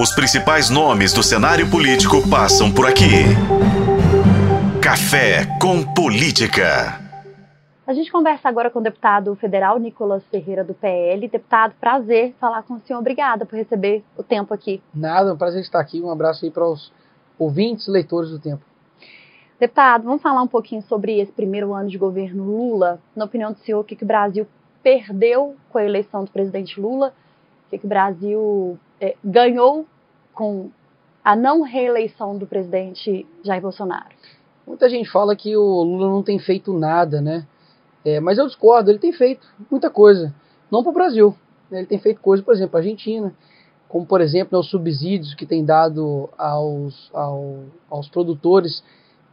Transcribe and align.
Os 0.00 0.14
principais 0.14 0.70
nomes 0.70 1.12
do 1.12 1.24
cenário 1.24 1.68
político 1.68 2.22
passam 2.30 2.72
por 2.72 2.86
aqui. 2.86 3.26
Café 4.80 5.44
com 5.60 5.82
Política. 5.92 7.00
A 7.84 7.92
gente 7.92 8.08
conversa 8.12 8.48
agora 8.48 8.70
com 8.70 8.78
o 8.78 8.82
deputado 8.82 9.34
federal 9.34 9.76
Nicolas 9.80 10.22
Ferreira 10.30 10.62
do 10.62 10.72
PL. 10.72 11.26
Deputado, 11.26 11.74
prazer 11.80 12.32
falar 12.38 12.62
com 12.62 12.74
o 12.74 12.80
senhor. 12.86 13.00
Obrigada 13.00 13.44
por 13.44 13.56
receber 13.56 14.04
o 14.16 14.22
tempo 14.22 14.54
aqui. 14.54 14.80
Nada, 14.94 15.30
é 15.30 15.32
um 15.32 15.36
prazer 15.36 15.62
estar 15.62 15.80
aqui. 15.80 16.00
Um 16.00 16.12
abraço 16.12 16.44
aí 16.44 16.50
para 16.52 16.64
os 16.64 16.92
ouvintes, 17.36 17.88
leitores 17.88 18.30
do 18.30 18.38
tempo. 18.38 18.62
Deputado, 19.58 20.04
vamos 20.04 20.22
falar 20.22 20.42
um 20.42 20.46
pouquinho 20.46 20.82
sobre 20.82 21.18
esse 21.18 21.32
primeiro 21.32 21.74
ano 21.74 21.90
de 21.90 21.98
governo 21.98 22.44
Lula. 22.44 23.00
Na 23.16 23.24
opinião 23.24 23.50
do 23.50 23.58
senhor, 23.58 23.80
o 23.80 23.84
que, 23.84 23.96
que 23.96 24.04
o 24.04 24.06
Brasil 24.06 24.46
perdeu 24.80 25.56
com 25.68 25.78
a 25.78 25.84
eleição 25.84 26.22
do 26.22 26.30
presidente 26.30 26.80
Lula? 26.80 27.12
O 27.68 27.70
que, 27.70 27.78
que 27.78 27.84
o 27.84 27.88
Brasil 27.88 28.78
é, 28.98 29.14
ganhou 29.22 29.86
com 30.32 30.70
a 31.22 31.36
não 31.36 31.60
reeleição 31.60 32.38
do 32.38 32.46
presidente 32.46 33.26
Jair 33.44 33.60
Bolsonaro? 33.60 34.08
Muita 34.66 34.88
gente 34.88 35.10
fala 35.10 35.36
que 35.36 35.54
o 35.54 35.82
Lula 35.82 36.08
não 36.08 36.22
tem 36.22 36.38
feito 36.38 36.72
nada, 36.72 37.20
né? 37.20 37.46
É, 38.02 38.20
mas 38.20 38.38
eu 38.38 38.46
discordo, 38.46 38.90
ele 38.90 38.98
tem 38.98 39.12
feito 39.12 39.46
muita 39.70 39.90
coisa. 39.90 40.34
Não 40.70 40.82
para 40.82 40.90
o 40.90 40.94
Brasil. 40.94 41.34
Né? 41.70 41.80
Ele 41.80 41.86
tem 41.86 41.98
feito 41.98 42.22
coisa, 42.22 42.42
por 42.42 42.54
exemplo, 42.54 42.76
a 42.76 42.80
Argentina, 42.80 43.34
como 43.86 44.06
por 44.06 44.22
exemplo 44.22 44.56
né, 44.56 44.60
os 44.60 44.70
subsídios 44.70 45.34
que 45.34 45.44
tem 45.44 45.62
dado 45.62 46.30
aos, 46.38 47.10
ao, 47.12 47.64
aos 47.90 48.08
produtores 48.08 48.82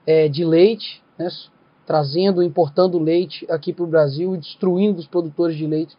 é, 0.06 0.28
de 0.28 0.44
leite, 0.44 1.02
né, 1.18 1.30
trazendo, 1.86 2.44
importando 2.44 3.00
leite 3.00 3.46
aqui 3.50 3.72
para 3.72 3.86
o 3.86 3.88
Brasil 3.88 4.36
e 4.36 4.40
destruindo 4.40 5.00
os 5.00 5.08
produtores 5.08 5.56
de 5.56 5.66
leite 5.66 5.96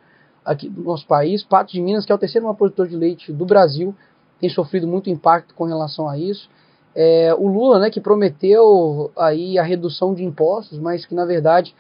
aqui 0.47 0.69
do 0.69 0.83
nosso 0.83 1.07
país. 1.07 1.43
Patos 1.43 1.73
de 1.73 1.83
Minas, 1.83 2.07
que 2.07 2.13
é 2.13 2.15
o 2.15 2.19
terceiro 2.19 2.47
maior 2.47 2.57
produtor 2.57 2.87
de 2.87 2.97
leite 2.97 3.33
do 3.33 3.45
Brasil, 3.45 3.95
tem 4.41 4.49
sofrido 4.49 4.87
muito 4.87 5.11
impacto 5.11 5.55
com 5.55 5.65
relação 5.65 6.09
a 6.09 6.17
isso. 6.17 6.49
É, 6.95 7.35
o 7.37 7.49
Lula, 7.49 7.79
né, 7.79 7.91
que 7.91 8.01
prometeu 8.01 9.11
aí 9.19 9.59
a 9.59 9.63
redução 9.63 10.15
de 10.15 10.25
impostos, 10.25 10.79
mas 10.79 11.05
que 11.05 11.15
na 11.15 11.27
verdade 11.27 11.75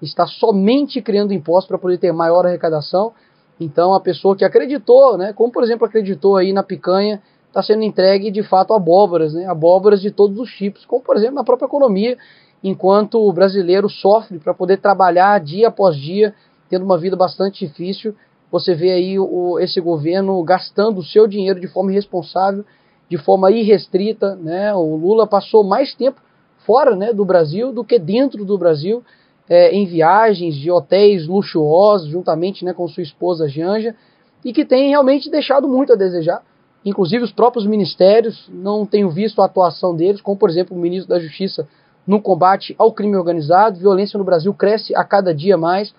está 0.00 0.26
somente 0.26 1.02
criando 1.02 1.34
impostos 1.34 1.68
para 1.68 1.78
poder 1.78 1.98
ter 1.98 2.12
maior 2.12 2.46
arrecadação. 2.46 3.12
Então 3.60 3.92
a 3.92 4.00
pessoa 4.00 4.34
que 4.36 4.44
acreditou, 4.44 5.18
né, 5.18 5.32
como 5.32 5.52
por 5.52 5.62
exemplo 5.62 5.86
acreditou 5.86 6.36
aí 6.36 6.52
na 6.52 6.62
picanha, 6.62 7.20
está 7.48 7.62
sendo 7.62 7.82
entregue 7.82 8.30
de 8.30 8.42
fato 8.42 8.72
abóboras, 8.72 9.34
né, 9.34 9.46
abóboras 9.46 10.00
de 10.00 10.10
todos 10.10 10.38
os 10.38 10.50
tipos, 10.52 10.86
como 10.86 11.02
por 11.02 11.16
exemplo 11.16 11.34
na 11.34 11.44
própria 11.44 11.66
economia, 11.66 12.16
enquanto 12.64 13.20
o 13.20 13.32
brasileiro 13.32 13.88
sofre 13.90 14.38
para 14.38 14.54
poder 14.54 14.78
trabalhar 14.78 15.38
dia 15.38 15.68
após 15.68 15.96
dia, 15.96 16.34
tendo 16.72 16.86
uma 16.86 16.96
vida 16.96 17.14
bastante 17.14 17.66
difícil. 17.66 18.14
Você 18.50 18.74
vê 18.74 18.92
aí 18.92 19.18
o, 19.18 19.58
esse 19.58 19.78
governo 19.78 20.42
gastando 20.42 21.00
o 21.00 21.04
seu 21.04 21.26
dinheiro 21.26 21.60
de 21.60 21.66
forma 21.68 21.92
irresponsável, 21.92 22.64
de 23.10 23.18
forma 23.18 23.50
irrestrita. 23.50 24.34
Né? 24.36 24.74
O 24.74 24.96
Lula 24.96 25.26
passou 25.26 25.62
mais 25.62 25.94
tempo 25.94 26.18
fora 26.64 26.96
né, 26.96 27.12
do 27.12 27.26
Brasil 27.26 27.74
do 27.74 27.84
que 27.84 27.98
dentro 27.98 28.42
do 28.46 28.56
Brasil, 28.56 29.04
é, 29.50 29.70
em 29.74 29.84
viagens 29.84 30.54
de 30.54 30.70
hotéis 30.70 31.26
luxuosos, 31.26 32.08
juntamente 32.08 32.64
né, 32.64 32.72
com 32.72 32.88
sua 32.88 33.02
esposa 33.02 33.46
Janja, 33.46 33.94
e 34.42 34.50
que 34.50 34.64
tem 34.64 34.88
realmente 34.88 35.30
deixado 35.30 35.68
muito 35.68 35.92
a 35.92 35.96
desejar. 35.96 36.42
Inclusive 36.82 37.22
os 37.22 37.32
próprios 37.32 37.66
ministérios 37.66 38.48
não 38.50 38.86
tenho 38.86 39.10
visto 39.10 39.42
a 39.42 39.44
atuação 39.44 39.94
deles, 39.94 40.22
como 40.22 40.38
por 40.38 40.48
exemplo 40.48 40.74
o 40.74 40.80
ministro 40.80 41.10
da 41.10 41.20
Justiça 41.20 41.68
no 42.06 42.18
combate 42.18 42.74
ao 42.78 42.92
crime 42.92 43.14
organizado. 43.14 43.78
Violência 43.78 44.16
no 44.16 44.24
Brasil 44.24 44.54
cresce 44.54 44.94
a 44.96 45.04
cada 45.04 45.34
dia 45.34 45.58
mais. 45.58 45.94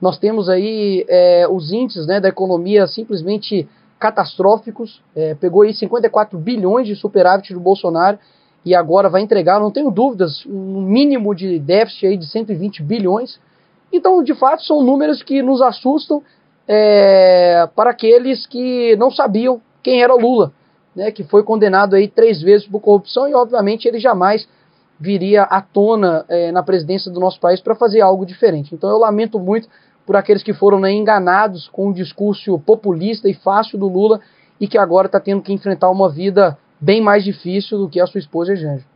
Nós 0.00 0.18
temos 0.18 0.48
aí 0.48 1.04
é, 1.08 1.46
os 1.48 1.72
índices 1.72 2.06
né, 2.06 2.20
da 2.20 2.28
economia 2.28 2.86
simplesmente 2.86 3.68
catastróficos. 3.98 5.02
É, 5.14 5.34
pegou 5.34 5.62
aí 5.62 5.74
54 5.74 6.38
bilhões 6.38 6.86
de 6.86 6.94
superávit 6.94 7.52
do 7.52 7.60
Bolsonaro 7.60 8.18
e 8.64 8.74
agora 8.74 9.08
vai 9.08 9.22
entregar, 9.22 9.60
não 9.60 9.70
tenho 9.70 9.90
dúvidas, 9.90 10.44
um 10.46 10.82
mínimo 10.82 11.34
de 11.34 11.58
déficit 11.58 12.06
aí 12.06 12.16
de 12.16 12.26
120 12.26 12.82
bilhões. 12.82 13.40
Então, 13.92 14.22
de 14.22 14.34
fato, 14.34 14.62
são 14.64 14.82
números 14.82 15.22
que 15.22 15.42
nos 15.42 15.62
assustam 15.62 16.22
é, 16.66 17.68
para 17.74 17.90
aqueles 17.90 18.46
que 18.46 18.94
não 18.96 19.10
sabiam 19.10 19.60
quem 19.82 20.02
era 20.02 20.14
Lula, 20.14 20.52
né, 20.94 21.10
que 21.10 21.24
foi 21.24 21.42
condenado 21.42 21.96
aí 21.96 22.06
três 22.06 22.42
vezes 22.42 22.66
por 22.66 22.80
corrupção 22.80 23.26
e, 23.26 23.34
obviamente, 23.34 23.88
ele 23.88 23.98
jamais 23.98 24.46
viria 25.00 25.44
à 25.44 25.62
tona 25.62 26.24
é, 26.28 26.52
na 26.52 26.62
presidência 26.62 27.10
do 27.10 27.20
nosso 27.20 27.40
país 27.40 27.60
para 27.60 27.74
fazer 27.74 28.00
algo 28.00 28.26
diferente. 28.26 28.74
Então, 28.74 28.90
eu 28.90 28.98
lamento 28.98 29.38
muito 29.38 29.68
por 30.08 30.16
aqueles 30.16 30.42
que 30.42 30.54
foram 30.54 30.80
né, 30.80 30.90
enganados 30.90 31.68
com 31.68 31.90
o 31.90 31.92
discurso 31.92 32.58
populista 32.60 33.28
e 33.28 33.34
fácil 33.34 33.78
do 33.78 33.88
Lula 33.88 34.22
e 34.58 34.66
que 34.66 34.78
agora 34.78 35.04
está 35.04 35.20
tendo 35.20 35.42
que 35.42 35.52
enfrentar 35.52 35.90
uma 35.90 36.08
vida 36.10 36.56
bem 36.80 36.98
mais 36.98 37.22
difícil 37.22 37.76
do 37.76 37.90
que 37.90 38.00
a 38.00 38.06
sua 38.06 38.18
esposa 38.18 38.56
Janja. 38.56 38.86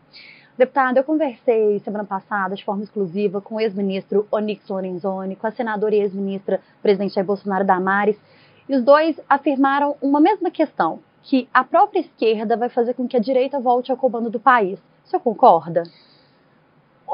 Deputada, 0.56 1.00
eu 1.00 1.05
conversei 1.05 1.78
semana 1.81 2.05
passada 2.05 2.55
de 2.55 2.65
forma 2.65 2.83
exclusiva 2.83 3.43
com 3.43 3.56
o 3.56 3.61
ex-ministro 3.61 4.27
Onyx 4.33 4.67
Lorenzoni, 4.67 5.37
com 5.37 5.47
a 5.47 5.50
senadora 5.50 5.95
e 5.95 6.00
ex-ministra 6.00 6.62
presidente 6.81 7.15
Jair 7.15 7.27
Bolsonaro 7.27 7.67
Damares, 7.67 8.17
e 8.67 8.75
os 8.75 8.83
dois 8.83 9.21
afirmaram 9.29 9.97
uma 10.00 10.19
mesma 10.19 10.50
questão, 10.50 11.00
que 11.25 11.47
a 11.53 11.62
própria 11.62 12.00
esquerda 12.00 12.56
vai 12.56 12.71
fazer 12.71 12.94
com 12.94 13.06
que 13.06 13.19
a 13.19 13.21
direita 13.21 13.61
volte 13.61 13.91
ao 13.91 13.99
comando 13.99 14.31
do 14.31 14.41
país. 14.41 14.79
O 15.05 15.09
senhor 15.11 15.21
concorda? 15.21 15.83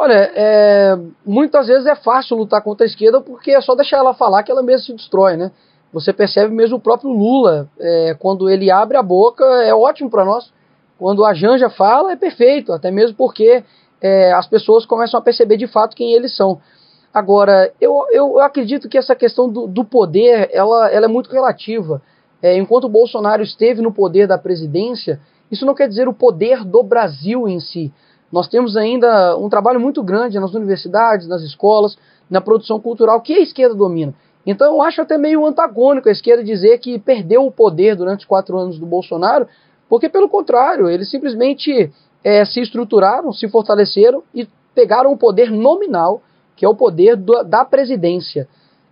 Olha, 0.00 0.30
é, 0.32 0.96
muitas 1.26 1.66
vezes 1.66 1.84
é 1.84 1.96
fácil 1.96 2.36
lutar 2.36 2.62
contra 2.62 2.86
a 2.86 2.88
esquerda 2.88 3.20
porque 3.20 3.50
é 3.50 3.60
só 3.60 3.74
deixar 3.74 3.96
ela 3.96 4.14
falar 4.14 4.44
que 4.44 4.52
ela 4.52 4.62
mesma 4.62 4.86
se 4.86 4.92
destrói, 4.92 5.36
né? 5.36 5.50
Você 5.92 6.12
percebe 6.12 6.54
mesmo 6.54 6.76
o 6.76 6.80
próprio 6.80 7.10
Lula, 7.10 7.68
é, 7.80 8.14
quando 8.16 8.48
ele 8.48 8.70
abre 8.70 8.96
a 8.96 9.02
boca, 9.02 9.44
é 9.64 9.74
ótimo 9.74 10.08
para 10.08 10.24
nós. 10.24 10.52
Quando 10.96 11.24
a 11.24 11.34
Janja 11.34 11.68
fala, 11.68 12.12
é 12.12 12.16
perfeito, 12.16 12.72
até 12.72 12.92
mesmo 12.92 13.16
porque 13.16 13.64
é, 14.00 14.32
as 14.34 14.46
pessoas 14.46 14.86
começam 14.86 15.18
a 15.18 15.22
perceber 15.22 15.56
de 15.56 15.66
fato 15.66 15.96
quem 15.96 16.12
eles 16.12 16.36
são. 16.36 16.60
Agora, 17.12 17.72
eu, 17.80 18.06
eu 18.12 18.38
acredito 18.38 18.88
que 18.88 18.98
essa 18.98 19.16
questão 19.16 19.50
do, 19.50 19.66
do 19.66 19.84
poder, 19.84 20.48
ela, 20.52 20.88
ela, 20.92 21.06
é 21.06 21.08
muito 21.08 21.28
relativa. 21.28 22.00
É, 22.40 22.56
enquanto 22.56 22.84
o 22.84 22.88
Bolsonaro 22.88 23.42
esteve 23.42 23.82
no 23.82 23.92
poder 23.92 24.28
da 24.28 24.38
presidência, 24.38 25.18
isso 25.50 25.66
não 25.66 25.74
quer 25.74 25.88
dizer 25.88 26.06
o 26.06 26.14
poder 26.14 26.64
do 26.64 26.84
Brasil 26.84 27.48
em 27.48 27.58
si. 27.58 27.92
Nós 28.30 28.48
temos 28.48 28.76
ainda 28.76 29.36
um 29.36 29.48
trabalho 29.48 29.80
muito 29.80 30.02
grande 30.02 30.38
nas 30.38 30.54
universidades, 30.54 31.26
nas 31.26 31.42
escolas, 31.42 31.96
na 32.28 32.40
produção 32.40 32.78
cultural 32.78 33.20
que 33.20 33.34
a 33.34 33.40
esquerda 33.40 33.74
domina. 33.74 34.14
Então 34.46 34.66
eu 34.66 34.82
acho 34.82 35.00
até 35.00 35.18
meio 35.18 35.44
antagônico 35.44 36.08
a 36.08 36.12
esquerda 36.12 36.44
dizer 36.44 36.78
que 36.78 36.98
perdeu 36.98 37.44
o 37.44 37.52
poder 37.52 37.96
durante 37.96 38.20
os 38.20 38.26
quatro 38.26 38.56
anos 38.56 38.78
do 38.78 38.86
Bolsonaro, 38.86 39.46
porque, 39.88 40.08
pelo 40.08 40.28
contrário, 40.28 40.88
eles 40.88 41.10
simplesmente 41.10 41.90
é, 42.22 42.44
se 42.44 42.60
estruturaram, 42.60 43.32
se 43.32 43.48
fortaleceram 43.48 44.22
e 44.34 44.46
pegaram 44.74 45.10
o 45.10 45.16
poder 45.16 45.50
nominal, 45.50 46.22
que 46.54 46.64
é 46.64 46.68
o 46.68 46.74
poder 46.74 47.16
do, 47.16 47.42
da 47.42 47.64
presidência. 47.64 48.46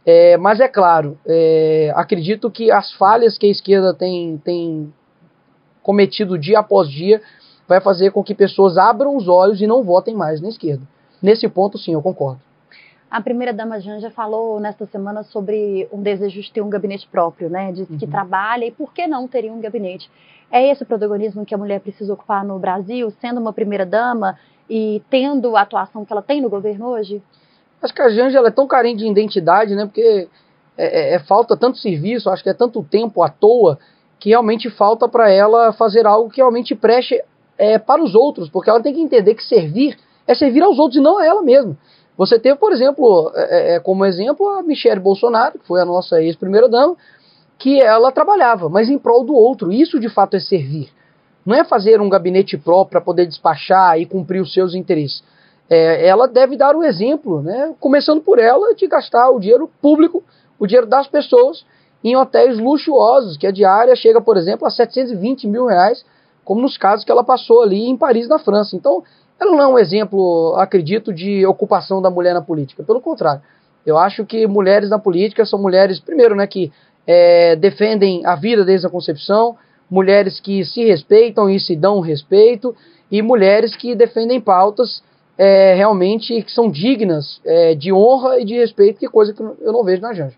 É, 0.05 0.37
mas 0.37 0.61
é 0.61 0.69
claro, 0.69 1.19
é, 1.27 1.93
acredito 1.97 2.51
que 2.51 2.71
as 2.71 2.93
falhas 2.93 3.37
que 3.37 3.47
a 3.47 3.51
esquerda 3.51 3.93
tem, 3.93 4.39
tem 4.39 4.93
cometido 5.83 6.39
dia 6.39 6.61
após 6.61 6.89
dia 6.89 7.21
vai 7.69 7.81
fazer 7.81 8.11
com 8.13 8.23
que 8.23 8.35
pessoas 8.35 8.77
abram 8.77 9.17
os 9.17 9.29
olhos 9.29 9.61
e 9.61 9.67
não 9.67 9.83
votem 9.83 10.15
mais 10.15 10.41
na 10.41 10.49
esquerda. 10.49 10.83
Nesse 11.21 11.49
ponto, 11.49 11.79
sim, 11.79 11.93
eu 11.93 12.03
concordo. 12.03 12.41
A 13.11 13.21
primeira-dama 13.21 13.81
Janja 13.81 14.11
falou 14.11 14.59
nesta 14.61 14.85
semana 14.87 15.23
sobre 15.23 15.89
um 15.93 16.03
desejo 16.03 16.41
de 16.41 16.53
ter 16.53 16.61
um 16.61 16.69
gabinete 16.69 17.09
próprio, 17.09 17.49
né? 17.49 17.73
Diz 17.73 17.89
uhum. 17.89 17.99
que 17.99 18.07
trabalha 18.07 18.67
e 18.67 18.71
por 18.71 18.93
que 18.93 19.07
não 19.07 19.29
teria 19.29 19.53
um 19.53 19.61
gabinete? 19.61 20.11
É 20.51 20.71
esse 20.71 20.83
o 20.83 20.87
protagonismo 20.87 21.47
que 21.47 21.55
a 21.55 21.59
mulher 21.59 21.81
precisa 21.81 22.13
ocupar 22.13 22.45
no 22.45 22.59
Brasil, 22.59 23.11
sendo 23.21 23.41
uma 23.41 23.53
primeira-dama 23.53 24.39
e 24.69 25.03
tendo 25.09 25.57
a 25.57 25.63
atuação 25.63 26.05
que 26.05 26.13
ela 26.13 26.23
tem 26.23 26.41
no 26.41 26.51
governo 26.51 26.89
hoje? 26.89 27.23
Acho 27.81 27.95
que 27.95 28.03
a 28.03 28.09
Janja 28.09 28.39
ela 28.39 28.49
é 28.49 28.53
tão 28.53 28.67
carente 28.67 28.99
de 28.99 29.09
identidade, 29.09 29.75
né? 29.75 29.87
Porque 29.87 30.29
é, 30.77 31.13
é, 31.13 31.15
é 31.15 31.19
falta 31.21 31.57
tanto 31.57 31.79
serviço, 31.79 32.29
acho 32.29 32.43
que 32.43 32.51
é 32.51 32.55
tanto 32.55 32.83
tempo 32.83 33.23
à 33.23 33.29
toa, 33.29 33.79
que 34.19 34.31
realmente 34.31 34.69
falta 34.69 35.09
para 35.09 35.31
ela 35.31 35.73
fazer 35.73 36.07
algo 36.07 36.31
que 36.31 36.41
realmente 36.41 36.75
preste 36.75 37.23
é, 37.59 37.79
para 37.79 38.03
os 38.03 38.15
outros, 38.15 38.49
porque 38.49 38.71
ela 38.71 38.83
tem 38.83 38.95
que 38.95 39.01
entender 39.01 39.35
que 39.35 39.45
servir 39.45 39.97
é 40.27 40.35
servir 40.35 40.63
aos 40.63 40.79
outros 40.79 40.99
e 40.99 41.03
não 41.03 41.19
a 41.19 41.25
ela 41.27 41.43
mesma. 41.43 41.77
Você 42.17 42.39
teve, 42.39 42.57
por 42.57 42.73
exemplo, 42.73 43.31
é, 43.35 43.43
é, 43.43 43.77
é, 43.77 43.81
como 43.81 44.05
exemplo, 44.05 44.49
a 44.49 44.63
Michelle 44.63 45.01
Bolsonaro, 45.01 45.59
que 45.59 45.67
foi 45.67 45.81
a 45.81 45.85
nossa 45.85 46.21
ex-primeira-dama, 46.21 46.97
que 47.59 47.81
ela 47.81 48.11
trabalhava, 48.11 48.69
mas 48.69 48.89
em 48.89 48.99
prol 48.99 49.25
do 49.25 49.35
outro. 49.35 49.73
Isso 49.73 50.01
de 50.01 50.09
fato 50.09 50.37
é 50.37 50.41
servir. 50.41 50.89
Não 51.45 51.55
é 51.55 51.65
fazer 51.65 52.01
um 52.01 52.09
gabinete 52.09 52.57
próprio 52.57 52.93
para 52.93 53.01
poder 53.01 53.27
despachar 53.27 53.99
e 54.01 54.07
cumprir 54.07 54.41
os 54.41 54.53
seus 54.53 54.75
interesses. 54.75 55.23
É, 55.69 56.07
ela 56.07 56.27
deve 56.27 56.57
dar 56.57 56.75
o 56.75 56.83
exemplo, 56.83 57.43
né, 57.43 57.75
começando 57.79 58.21
por 58.21 58.39
ela, 58.39 58.75
de 58.75 58.87
gastar 58.87 59.31
o 59.31 59.39
dinheiro 59.39 59.71
público, 59.81 60.23
o 60.59 60.67
dinheiro 60.67 60.87
das 60.87 61.07
pessoas, 61.07 61.65
em 62.03 62.17
hotéis 62.17 62.59
luxuosos, 62.59 63.37
que 63.37 63.47
a 63.47 63.51
diária 63.51 63.95
chega, 63.97 64.21
por 64.21 64.37
exemplo, 64.37 64.67
a 64.67 64.71
720 64.71 65.47
mil 65.47 65.67
reais, 65.67 66.05
como 66.47 66.63
nos 66.63 66.79
casos 66.79 67.05
que 67.05 67.11
ela 67.11 67.25
passou 67.25 67.61
ali 67.61 67.89
em 67.89 67.97
Paris, 67.97 68.29
na 68.29 68.39
França. 68.39 68.77
Então, 68.77 69.03
ela 69.39 69.51
não 69.51 69.61
é 69.61 69.67
um 69.67 69.79
exemplo, 69.79 70.55
acredito, 70.57 71.13
de 71.13 71.45
ocupação 71.45 72.01
da 72.01 72.09
mulher 72.09 72.33
na 72.33 72.41
política. 72.41 72.85
Pelo 72.85 73.01
contrário, 73.01 73.43
eu 73.85 73.99
acho 73.99 74.25
que 74.25 74.47
mulheres 74.47 74.89
na 74.89 74.99
política 74.99 75.45
são 75.45 75.61
mulheres, 75.61 75.99
primeiro, 75.99 76.37
né, 76.37 76.47
que 76.47 76.73
é, 77.05 77.57
defendem 77.57 78.25
a 78.25 78.37
vida 78.37 78.65
desde 78.65 78.87
a 78.87 78.91
concepção, 78.91 79.57
mulheres 79.91 80.39
que 80.39 80.65
se 80.65 80.85
respeitam 80.85 81.51
e 81.51 81.59
se 81.59 81.75
dão 81.75 81.99
respeito, 81.99 82.75
e 83.11 83.21
mulheres 83.21 83.75
que 83.75 83.97
defendem 83.97 84.41
pautas 84.41 85.03
é, 85.37 85.75
realmente 85.75 86.43
que 86.43 86.53
são 86.53 86.71
dignas 86.71 87.41
é, 87.45 87.75
de 87.75 87.93
honra 87.93 88.39
e 88.39 88.45
de 88.45 88.55
respeito, 88.55 89.01
que 89.01 89.09
coisa 89.09 89.35
que 89.35 89.43
eu 89.43 89.73
não 89.73 89.83
vejo 89.83 90.01
na 90.01 90.15
Janja. 90.15 90.37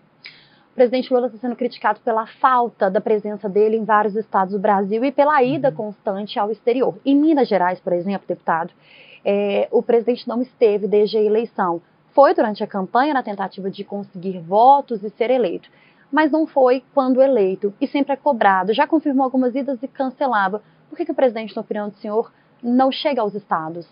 O 0.79 0.81
presidente 0.81 1.13
Lula 1.13 1.27
está 1.27 1.37
sendo 1.39 1.57
criticado 1.57 1.99
pela 2.05 2.25
falta 2.25 2.89
da 2.89 3.01
presença 3.01 3.49
dele 3.49 3.75
em 3.75 3.83
vários 3.83 4.15
estados 4.15 4.53
do 4.53 4.59
Brasil 4.59 5.03
e 5.03 5.11
pela 5.11 5.43
ida 5.43 5.67
uhum. 5.67 5.75
constante 5.75 6.39
ao 6.39 6.49
exterior. 6.49 6.97
Em 7.05 7.17
Minas 7.17 7.49
Gerais, 7.49 7.81
por 7.81 7.91
exemplo, 7.91 8.25
deputado, 8.25 8.71
é, 9.25 9.67
o 9.73 9.83
presidente 9.83 10.25
não 10.25 10.41
esteve 10.41 10.87
desde 10.87 11.17
a 11.17 11.21
eleição. 11.21 11.81
Foi 12.15 12.33
durante 12.33 12.63
a 12.63 12.67
campanha 12.67 13.13
na 13.13 13.21
tentativa 13.21 13.69
de 13.69 13.83
conseguir 13.83 14.39
votos 14.39 15.03
e 15.03 15.09
ser 15.09 15.29
eleito, 15.29 15.69
mas 16.09 16.31
não 16.31 16.47
foi 16.47 16.81
quando 16.93 17.21
eleito 17.21 17.73
e 17.81 17.85
sempre 17.85 18.13
é 18.13 18.15
cobrado. 18.15 18.73
Já 18.73 18.87
confirmou 18.87 19.25
algumas 19.25 19.53
idas 19.55 19.83
e 19.83 19.87
cancelava. 19.89 20.61
Por 20.89 20.95
que, 20.95 21.03
que 21.03 21.11
o 21.11 21.15
presidente, 21.15 21.53
na 21.53 21.61
opinião 21.61 21.89
do 21.89 21.95
senhor, 21.95 22.31
não 22.63 22.89
chega 22.89 23.21
aos 23.21 23.35
estados? 23.35 23.85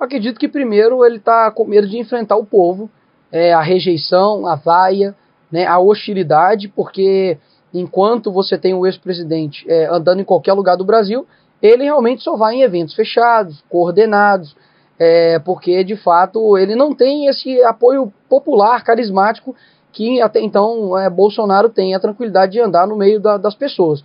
acredito 0.00 0.40
que 0.40 0.48
primeiro 0.48 1.06
ele 1.06 1.18
está 1.18 1.48
com 1.52 1.64
medo 1.64 1.86
de 1.86 1.96
enfrentar 1.96 2.34
o 2.34 2.44
povo, 2.44 2.90
é, 3.30 3.54
a 3.54 3.62
rejeição, 3.62 4.48
a 4.48 4.56
vaia, 4.56 5.14
né, 5.54 5.66
a 5.66 5.78
hostilidade, 5.78 6.66
porque 6.66 7.38
enquanto 7.72 8.32
você 8.32 8.58
tem 8.58 8.74
o 8.74 8.84
ex-presidente 8.84 9.64
é, 9.70 9.86
andando 9.86 10.20
em 10.20 10.24
qualquer 10.24 10.52
lugar 10.52 10.76
do 10.76 10.84
Brasil, 10.84 11.24
ele 11.62 11.84
realmente 11.84 12.24
só 12.24 12.36
vai 12.36 12.56
em 12.56 12.62
eventos 12.62 12.92
fechados, 12.92 13.62
coordenados, 13.70 14.56
é, 14.98 15.38
porque 15.38 15.84
de 15.84 15.94
fato 15.94 16.58
ele 16.58 16.74
não 16.74 16.92
tem 16.92 17.28
esse 17.28 17.62
apoio 17.62 18.12
popular, 18.28 18.82
carismático, 18.82 19.54
que 19.92 20.20
até 20.20 20.40
então 20.40 20.98
é, 20.98 21.08
Bolsonaro 21.08 21.68
tem 21.68 21.94
a 21.94 22.00
tranquilidade 22.00 22.50
de 22.50 22.60
andar 22.60 22.88
no 22.88 22.96
meio 22.96 23.20
da, 23.20 23.36
das 23.36 23.54
pessoas. 23.54 24.02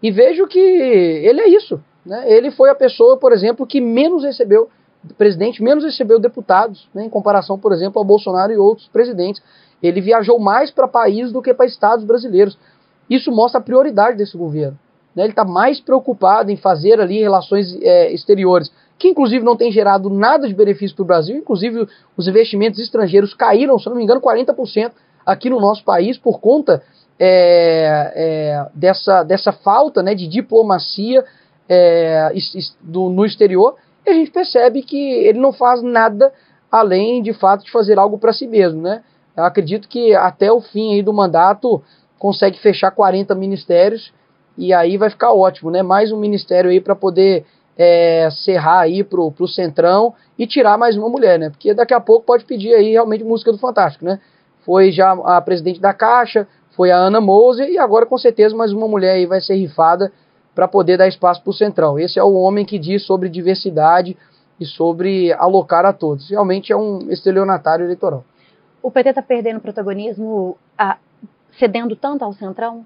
E 0.00 0.12
vejo 0.12 0.46
que 0.46 0.60
ele 0.60 1.40
é 1.40 1.48
isso. 1.48 1.82
Né? 2.06 2.24
Ele 2.30 2.52
foi 2.52 2.70
a 2.70 2.74
pessoa, 2.76 3.16
por 3.16 3.32
exemplo, 3.32 3.66
que 3.66 3.80
menos 3.80 4.22
recebeu 4.22 4.68
presidente, 5.18 5.60
menos 5.60 5.82
recebeu 5.82 6.20
deputados, 6.20 6.88
né, 6.94 7.04
em 7.04 7.10
comparação, 7.10 7.58
por 7.58 7.72
exemplo, 7.72 7.98
ao 7.98 8.04
Bolsonaro 8.04 8.52
e 8.52 8.56
outros 8.56 8.86
presidentes. 8.86 9.42
Ele 9.86 10.00
viajou 10.00 10.38
mais 10.38 10.70
para 10.70 10.88
países 10.88 11.32
do 11.32 11.42
que 11.42 11.52
para 11.52 11.66
estados 11.66 12.04
brasileiros. 12.04 12.58
Isso 13.08 13.30
mostra 13.30 13.60
a 13.60 13.62
prioridade 13.62 14.16
desse 14.16 14.36
governo. 14.36 14.78
Né? 15.14 15.24
Ele 15.24 15.32
está 15.32 15.44
mais 15.44 15.80
preocupado 15.80 16.50
em 16.50 16.56
fazer 16.56 17.00
ali 17.00 17.20
relações 17.20 17.76
é, 17.82 18.12
exteriores, 18.12 18.72
que 18.98 19.08
inclusive 19.08 19.44
não 19.44 19.56
tem 19.56 19.70
gerado 19.70 20.08
nada 20.08 20.48
de 20.48 20.54
benefício 20.54 20.96
para 20.96 21.02
o 21.02 21.06
Brasil, 21.06 21.36
inclusive 21.36 21.86
os 22.16 22.26
investimentos 22.26 22.80
estrangeiros 22.80 23.34
caíram, 23.34 23.78
se 23.78 23.88
não 23.88 23.96
me 23.96 24.02
engano, 24.02 24.20
40% 24.20 24.92
aqui 25.26 25.50
no 25.50 25.60
nosso 25.60 25.84
país 25.84 26.16
por 26.16 26.40
conta 26.40 26.82
é, 27.18 28.12
é, 28.14 28.66
dessa, 28.74 29.22
dessa 29.22 29.52
falta 29.52 30.02
né, 30.02 30.14
de 30.14 30.26
diplomacia 30.26 31.24
é, 31.68 32.32
do, 32.80 33.08
no 33.08 33.24
exterior 33.24 33.76
e 34.06 34.10
a 34.10 34.14
gente 34.14 34.30
percebe 34.30 34.82
que 34.82 34.96
ele 34.96 35.38
não 35.38 35.52
faz 35.52 35.82
nada 35.82 36.32
além 36.70 37.22
de 37.22 37.32
fato 37.32 37.64
de 37.64 37.70
fazer 37.70 37.98
algo 37.98 38.18
para 38.18 38.32
si 38.32 38.46
mesmo, 38.46 38.82
né? 38.82 39.02
Eu 39.36 39.44
acredito 39.44 39.88
que 39.88 40.14
até 40.14 40.52
o 40.52 40.60
fim 40.60 40.94
aí 40.94 41.02
do 41.02 41.12
mandato 41.12 41.82
consegue 42.18 42.58
fechar 42.58 42.90
40 42.90 43.34
ministérios 43.34 44.12
e 44.56 44.72
aí 44.72 44.96
vai 44.96 45.10
ficar 45.10 45.32
ótimo, 45.32 45.70
né? 45.70 45.82
Mais 45.82 46.12
um 46.12 46.18
ministério 46.18 46.70
aí 46.70 46.80
para 46.80 46.94
poder 46.94 47.44
é, 47.76 48.28
serrar 48.30 48.80
aí 48.80 49.02
pro, 49.02 49.32
pro 49.32 49.48
Centrão 49.48 50.14
e 50.38 50.46
tirar 50.46 50.78
mais 50.78 50.96
uma 50.96 51.08
mulher, 51.08 51.38
né? 51.38 51.50
Porque 51.50 51.74
daqui 51.74 51.92
a 51.92 52.00
pouco 52.00 52.24
pode 52.24 52.44
pedir 52.44 52.72
aí 52.74 52.92
realmente 52.92 53.24
música 53.24 53.50
do 53.50 53.58
Fantástico, 53.58 54.04
né? 54.04 54.20
Foi 54.64 54.92
já 54.92 55.12
a 55.12 55.40
presidente 55.40 55.80
da 55.80 55.92
Caixa, 55.92 56.46
foi 56.76 56.90
a 56.90 56.96
Ana 56.96 57.20
Moser 57.20 57.68
e 57.68 57.78
agora 57.78 58.06
com 58.06 58.16
certeza 58.16 58.56
mais 58.56 58.72
uma 58.72 58.88
mulher 58.88 59.14
aí 59.14 59.26
vai 59.26 59.40
ser 59.40 59.56
rifada 59.56 60.12
para 60.54 60.68
poder 60.68 60.96
dar 60.96 61.08
espaço 61.08 61.42
para 61.42 61.50
o 61.50 61.54
Centrão. 61.54 61.98
Esse 61.98 62.18
é 62.18 62.22
o 62.22 62.34
homem 62.34 62.64
que 62.64 62.78
diz 62.78 63.04
sobre 63.04 63.28
diversidade 63.28 64.16
e 64.58 64.64
sobre 64.64 65.32
alocar 65.32 65.84
a 65.84 65.92
todos. 65.92 66.30
Realmente 66.30 66.72
é 66.72 66.76
um 66.76 67.10
estelionatário 67.10 67.84
eleitoral. 67.84 68.24
O 68.84 68.90
PT 68.90 69.08
está 69.08 69.22
perdendo 69.22 69.60
protagonismo, 69.60 70.58
ah, 70.76 70.98
cedendo 71.58 71.96
tanto 71.96 72.22
ao 72.22 72.34
Centrão? 72.34 72.84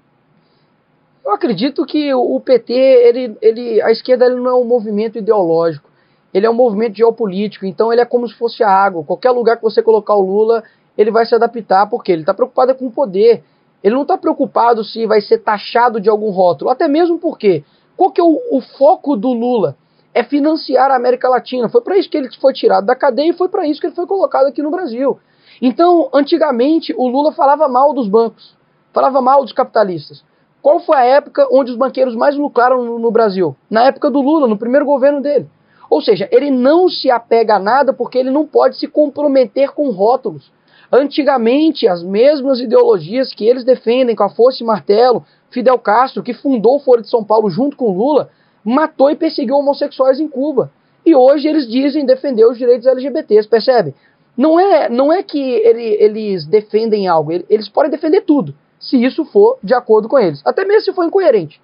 Eu 1.25 1.33
acredito 1.33 1.85
que 1.85 2.13
o 2.13 2.39
PT, 2.39 2.71
ele, 2.73 3.37
ele, 3.41 3.81
a 3.81 3.91
esquerda 3.91 4.25
ele 4.25 4.35
não 4.35 4.47
é 4.47 4.55
um 4.55 4.63
movimento 4.63 5.17
ideológico, 5.17 5.89
ele 6.33 6.45
é 6.45 6.49
um 6.49 6.53
movimento 6.53 6.95
geopolítico, 6.95 7.65
então 7.65 7.91
ele 7.91 7.99
é 7.99 8.05
como 8.05 8.25
se 8.29 8.33
fosse 8.35 8.63
a 8.63 8.69
água. 8.69 9.03
Qualquer 9.03 9.31
lugar 9.31 9.57
que 9.57 9.61
você 9.61 9.83
colocar 9.83 10.15
o 10.15 10.21
Lula, 10.21 10.63
ele 10.97 11.11
vai 11.11 11.25
se 11.25 11.35
adaptar, 11.35 11.89
porque 11.89 12.13
ele 12.13 12.21
está 12.21 12.33
preocupado 12.33 12.73
com 12.75 12.87
o 12.87 12.91
poder. 12.91 13.43
Ele 13.83 13.93
não 13.93 14.03
está 14.03 14.17
preocupado 14.17 14.85
se 14.85 15.05
vai 15.05 15.19
ser 15.19 15.39
taxado 15.39 15.99
de 15.99 16.09
algum 16.09 16.29
rótulo, 16.29 16.71
até 16.71 16.87
mesmo 16.87 17.19
porque 17.19 17.65
qual 17.97 18.09
que 18.09 18.21
é 18.21 18.23
o, 18.23 18.39
o 18.51 18.61
foco 18.61 19.17
do 19.17 19.33
Lula? 19.33 19.75
É 20.13 20.23
financiar 20.23 20.91
a 20.91 20.95
América 20.95 21.27
Latina. 21.27 21.67
Foi 21.67 21.81
para 21.81 21.97
isso 21.97 22.09
que 22.09 22.15
ele 22.15 22.29
foi 22.39 22.53
tirado 22.53 22.85
da 22.85 22.95
cadeia 22.95 23.31
e 23.31 23.33
foi 23.33 23.49
para 23.49 23.67
isso 23.67 23.81
que 23.81 23.87
ele 23.87 23.95
foi 23.95 24.07
colocado 24.07 24.47
aqui 24.47 24.61
no 24.61 24.71
Brasil. 24.71 25.19
Então, 25.61 26.09
antigamente, 26.13 26.93
o 26.97 27.07
Lula 27.07 27.31
falava 27.31 27.67
mal 27.67 27.93
dos 27.93 28.07
bancos, 28.07 28.55
falava 28.93 29.21
mal 29.21 29.43
dos 29.43 29.53
capitalistas. 29.53 30.23
Qual 30.61 30.79
foi 30.79 30.97
a 30.97 31.05
época 31.05 31.47
onde 31.51 31.71
os 31.71 31.77
banqueiros 31.77 32.15
mais 32.15 32.35
lucraram 32.35 32.83
no, 32.83 32.99
no 32.99 33.11
Brasil? 33.11 33.55
Na 33.69 33.83
época 33.83 34.09
do 34.09 34.21
Lula, 34.21 34.47
no 34.47 34.57
primeiro 34.57 34.85
governo 34.85 35.21
dele. 35.21 35.47
Ou 35.89 36.01
seja, 36.01 36.27
ele 36.31 36.51
não 36.51 36.87
se 36.87 37.09
apega 37.09 37.55
a 37.55 37.59
nada 37.59 37.93
porque 37.93 38.17
ele 38.17 38.29
não 38.29 38.45
pode 38.45 38.77
se 38.77 38.87
comprometer 38.87 39.71
com 39.71 39.89
rótulos. 39.89 40.51
Antigamente, 40.91 41.87
as 41.87 42.03
mesmas 42.03 42.59
ideologias 42.59 43.33
que 43.33 43.45
eles 43.45 43.63
defendem 43.63 44.15
com 44.15 44.23
a 44.23 44.29
força 44.29 44.63
e 44.63 44.65
martelo, 44.65 45.23
Fidel 45.49 45.79
Castro, 45.79 46.23
que 46.23 46.33
fundou 46.33 46.75
o 46.75 46.79
Foro 46.79 47.01
de 47.01 47.09
São 47.09 47.23
Paulo 47.23 47.49
junto 47.49 47.77
com 47.77 47.95
Lula, 47.95 48.29
matou 48.63 49.09
e 49.09 49.15
perseguiu 49.15 49.55
homossexuais 49.55 50.19
em 50.19 50.27
Cuba. 50.27 50.71
E 51.05 51.15
hoje 51.15 51.47
eles 51.47 51.67
dizem 51.67 52.05
defender 52.05 52.45
os 52.45 52.57
direitos 52.57 52.85
LGBTs, 52.85 53.47
percebe? 53.47 53.95
Não 54.39 54.59
é, 54.59 54.87
não 54.87 55.11
é 55.11 55.21
que 55.21 55.39
ele, 55.39 55.97
eles 55.99 56.45
defendem 56.45 57.07
algo, 57.07 57.31
eles 57.49 57.67
podem 57.67 57.91
defender 57.91 58.21
tudo, 58.21 58.55
se 58.79 58.95
isso 59.03 59.25
for 59.25 59.57
de 59.61 59.73
acordo 59.73 60.07
com 60.07 60.17
eles, 60.17 60.41
até 60.45 60.63
mesmo 60.63 60.85
se 60.85 60.93
for 60.93 61.05
incoerente. 61.05 61.61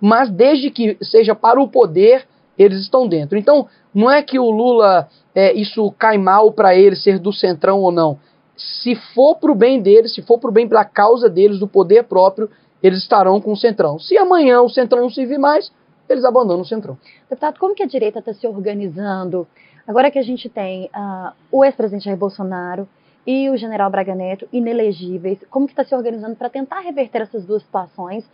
Mas 0.00 0.28
desde 0.28 0.70
que 0.70 0.98
seja 1.00 1.34
para 1.34 1.60
o 1.60 1.68
poder, 1.68 2.26
eles 2.58 2.80
estão 2.80 3.06
dentro. 3.06 3.38
Então, 3.38 3.68
não 3.94 4.10
é 4.10 4.22
que 4.22 4.38
o 4.38 4.50
Lula, 4.50 5.08
é, 5.34 5.52
isso 5.52 5.90
cai 5.92 6.18
mal 6.18 6.50
para 6.52 6.74
ele 6.74 6.96
ser 6.96 7.18
do 7.20 7.32
centrão 7.32 7.80
ou 7.80 7.92
não 7.92 8.18
se 8.56 8.94
for 9.14 9.36
para 9.36 9.52
o 9.52 9.54
bem 9.54 9.80
deles, 9.80 10.14
se 10.14 10.22
for 10.22 10.38
para 10.38 10.48
o 10.48 10.52
bem 10.52 10.66
da 10.66 10.84
causa 10.84 11.28
deles, 11.28 11.58
do 11.58 11.68
poder 11.68 12.04
próprio, 12.04 12.50
eles 12.82 13.00
estarão 13.00 13.40
com 13.40 13.52
o 13.52 13.56
Centrão. 13.56 13.98
Se 13.98 14.16
amanhã 14.16 14.62
o 14.62 14.68
Centrão 14.68 15.02
não 15.02 15.10
servir 15.10 15.38
mais, 15.38 15.70
eles 16.08 16.24
abandonam 16.24 16.62
o 16.62 16.66
Centrão. 16.66 16.96
Deputado, 17.28 17.58
como 17.58 17.74
que 17.74 17.82
a 17.82 17.86
direita 17.86 18.20
está 18.20 18.32
se 18.32 18.46
organizando? 18.46 19.46
Agora 19.86 20.10
que 20.10 20.18
a 20.18 20.22
gente 20.22 20.48
tem 20.48 20.86
uh, 20.86 21.32
o 21.50 21.64
ex-presidente 21.64 22.06
Jair 22.06 22.16
Bolsonaro 22.16 22.88
e 23.24 23.48
o 23.48 23.56
general 23.56 23.88
Braga 23.88 24.16
Neto 24.16 24.48
inelegíveis, 24.52 25.38
como 25.48 25.66
que 25.66 25.72
está 25.72 25.84
se 25.84 25.94
organizando 25.94 26.34
para 26.34 26.50
tentar 26.50 26.80
reverter 26.80 27.22
essas 27.22 27.44
duas 27.44 27.62
situações 27.62 28.24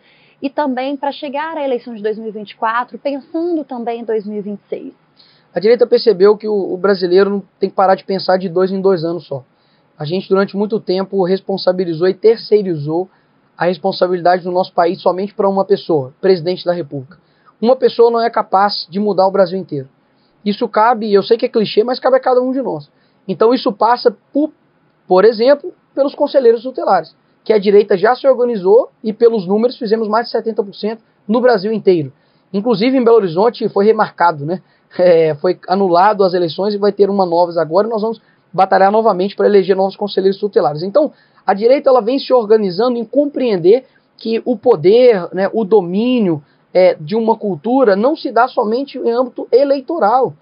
e 0.41 0.49
também 0.49 0.97
para 0.97 1.13
chegar 1.13 1.57
à 1.57 1.63
eleição 1.63 1.95
de 1.95 2.03
2024, 2.03 2.99
pensando 2.99 3.65
também 3.65 4.01
em 4.01 4.05
2026? 4.05 4.95
A 5.55 5.61
direita 5.61 5.87
percebeu 5.87 6.37
que 6.39 6.49
o, 6.49 6.73
o 6.73 6.77
brasileiro 6.79 7.29
não 7.29 7.43
tem 7.61 7.69
que 7.69 7.77
parar 7.77 7.97
de 7.97 8.05
pensar 8.05 8.39
de 8.39 8.49
dois 8.49 8.73
em 8.73 8.81
dois 8.81 9.05
anos 9.05 9.27
só. 9.27 9.45
A 9.99 10.07
gente, 10.07 10.29
durante 10.29 10.57
muito 10.57 10.81
tempo, 10.81 11.23
responsabilizou 11.23 12.09
e 12.09 12.15
terceirizou 12.15 13.11
a 13.59 13.67
responsabilidade 13.67 14.43
do 14.43 14.51
nosso 14.51 14.73
país 14.73 15.03
somente 15.03 15.35
para 15.35 15.49
uma 15.49 15.67
pessoa, 15.67 16.15
presidente 16.19 16.65
da 16.65 16.73
República. 16.73 17.19
Uma 17.61 17.77
pessoa 17.77 18.11
não 18.11 18.21
é 18.21 18.31
capaz 18.31 18.87
de 18.91 18.99
mudar 18.99 19.27
o 19.27 19.31
Brasil 19.31 19.59
inteiro. 19.59 19.89
Isso 20.45 20.69
cabe, 20.69 21.13
eu 21.13 21.23
sei 21.23 21.37
que 21.37 21.47
é 21.47 21.49
clichê, 21.49 21.85
mas 21.85 22.01
cabe 22.01 22.17
a 22.17 22.21
cada 22.21 22.41
um 22.41 22.53
de 22.53 22.61
nós. 22.63 22.91
Então 23.27 23.55
isso 23.55 23.73
passa, 23.73 24.17
por, 24.33 24.51
por 25.07 25.25
exemplo, 25.25 25.73
pelos 25.95 26.15
conselheiros 26.15 26.63
tutelares, 26.63 27.15
que 27.45 27.53
a 27.53 27.59
direita 27.59 27.97
já 27.97 28.15
se 28.15 28.27
organizou 28.27 28.91
e 29.03 29.13
pelos 29.13 29.47
números 29.47 29.77
fizemos 29.79 30.09
mais 30.09 30.29
de 30.29 30.37
70% 30.37 30.99
no 31.29 31.41
Brasil 31.41 31.73
inteiro. 31.73 32.13
Inclusive 32.53 32.97
em 32.97 33.05
Belo 33.05 33.17
Horizonte 33.17 33.69
foi 33.69 33.85
remarcado, 33.85 34.45
né? 34.45 34.61
É, 34.99 35.35
foi 35.37 35.59
anulado 35.69 36.23
as 36.23 36.35
eleições 36.35 36.75
e 36.75 36.77
vai 36.77 36.93
ter 36.93 37.09
uma 37.09 37.25
novas 37.25 37.57
agora. 37.57 37.87
E 37.87 37.91
nós 37.91 38.03
vamos 38.03 38.21
batalhar 38.53 38.93
novamente 38.93 39.35
para 39.35 39.47
eleger 39.47 39.75
novos 39.75 39.97
conselheiros 39.97 40.39
tutelares. 40.39 40.83
Então, 40.83 41.11
a 41.47 41.55
direita 41.55 41.89
ela 41.89 42.03
vem 42.03 42.19
se 42.19 42.31
organizando 42.31 42.99
em 42.99 43.05
compreender 43.07 43.87
que 44.19 44.43
o 44.45 44.55
poder, 44.55 45.29
né, 45.33 45.49
o 45.55 45.65
domínio 45.65 46.43
é, 46.75 46.95
de 46.95 47.15
uma 47.15 47.37
cultura 47.37 47.95
não 47.95 48.17
se 48.17 48.31
dá 48.31 48.49
somente 48.49 48.99
em 48.99 49.11
âmbito 49.11 49.47
eleitoral. 49.53 50.35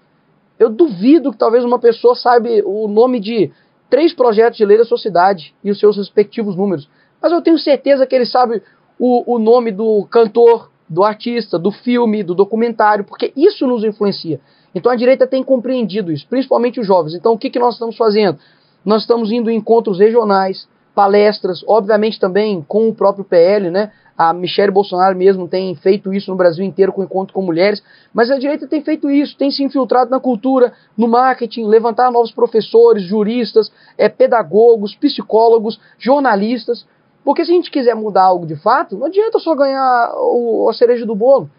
Eu 0.57 0.69
duvido 0.69 1.31
que 1.31 1.37
talvez 1.37 1.65
uma 1.65 1.79
pessoa 1.79 2.15
saiba 2.15 2.49
o 2.65 2.87
nome 2.87 3.19
de 3.19 3.51
três 3.89 4.13
projetos 4.13 4.57
de 4.57 4.65
lei 4.65 4.77
da 4.77 4.85
sociedade 4.85 5.53
e 5.63 5.71
os 5.71 5.79
seus 5.79 5.97
respectivos 5.97 6.55
números. 6.55 6.89
Mas 7.21 7.31
eu 7.31 7.41
tenho 7.41 7.57
certeza 7.57 8.05
que 8.05 8.15
ele 8.15 8.25
sabe 8.25 8.61
o, 8.97 9.35
o 9.35 9.39
nome 9.39 9.71
do 9.71 10.05
cantor, 10.09 10.69
do 10.87 11.03
artista, 11.03 11.57
do 11.57 11.71
filme, 11.71 12.23
do 12.23 12.35
documentário, 12.35 13.03
porque 13.03 13.33
isso 13.35 13.65
nos 13.65 13.83
influencia. 13.83 14.39
Então 14.73 14.91
a 14.91 14.95
direita 14.95 15.27
tem 15.27 15.43
compreendido 15.43 16.11
isso, 16.11 16.27
principalmente 16.27 16.79
os 16.79 16.87
jovens. 16.87 17.15
Então 17.15 17.33
o 17.33 17.37
que, 17.37 17.49
que 17.49 17.59
nós 17.59 17.75
estamos 17.75 17.97
fazendo? 17.97 18.37
Nós 18.85 19.01
estamos 19.01 19.31
indo 19.31 19.49
em 19.49 19.57
encontros 19.57 19.99
regionais, 19.99 20.67
palestras, 20.95 21.63
obviamente 21.67 22.19
também 22.19 22.61
com 22.67 22.87
o 22.89 22.95
próprio 22.95 23.23
PL, 23.23 23.69
né? 23.69 23.91
A 24.17 24.33
Michelle 24.33 24.71
Bolsonaro 24.71 25.15
mesmo 25.17 25.47
tem 25.47 25.73
feito 25.75 26.13
isso 26.13 26.29
no 26.29 26.37
Brasil 26.37 26.63
inteiro 26.63 26.93
com 26.93 27.03
encontro 27.03 27.33
com 27.33 27.41
mulheres, 27.41 27.81
mas 28.13 28.29
a 28.29 28.37
direita 28.37 28.67
tem 28.67 28.81
feito 28.81 29.09
isso, 29.09 29.37
tem 29.37 29.49
se 29.49 29.63
infiltrado 29.63 30.11
na 30.11 30.19
cultura, 30.19 30.73
no 30.97 31.07
marketing, 31.07 31.65
levantar 31.65 32.11
novos 32.11 32.31
professores, 32.31 33.03
juristas, 33.03 33.71
é, 33.97 34.09
pedagogos, 34.09 34.95
psicólogos, 34.95 35.79
jornalistas. 35.97 36.85
Porque 37.23 37.45
se 37.45 37.51
a 37.51 37.55
gente 37.55 37.71
quiser 37.71 37.95
mudar 37.95 38.23
algo 38.23 38.45
de 38.45 38.55
fato, 38.55 38.97
não 38.97 39.07
adianta 39.07 39.39
só 39.39 39.55
ganhar 39.55 40.13
o, 40.15 40.67
a 40.69 40.73
cereja 40.73 41.05
do 41.05 41.15
bolo. 41.15 41.49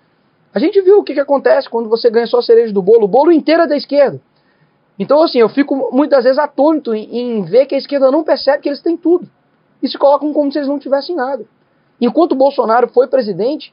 A 0.55 0.59
gente 0.59 0.81
viu 0.83 0.99
o 0.99 1.05
que, 1.05 1.15
que 1.15 1.21
acontece 1.21 1.69
quando 1.69 1.89
você 1.89 2.11
ganha 2.11 2.27
só 2.27 2.39
a 2.39 2.43
cereja 2.43 2.73
do 2.73 2.83
bolo. 2.83 3.05
O 3.05 3.09
bolo 3.09 3.33
inteiro 3.33 3.63
é 3.63 3.67
da 3.67 3.77
esquerda. 3.77 4.21
Então, 4.99 5.23
assim, 5.23 5.39
eu 5.39 5.49
fico 5.49 5.91
muitas 5.93 6.25
vezes 6.25 6.39
atônito 6.39 6.95
em, 6.95 7.39
em 7.39 7.43
ver 7.43 7.67
que 7.67 7.75
a 7.75 7.79
esquerda 7.79 8.11
não 8.11 8.23
percebe 8.23 8.63
que 8.63 8.69
eles 8.69 8.83
têm 8.83 8.97
tudo. 8.97 9.29
E 9.83 9.89
se 9.89 9.97
colocam 9.97 10.33
como 10.33 10.53
se 10.53 10.59
eles 10.59 10.69
não 10.69 10.79
tivessem 10.79 11.17
nada. 11.17 11.45
Enquanto 12.03 12.35
Bolsonaro 12.35 12.89
foi 12.89 13.07
presidente, 13.07 13.73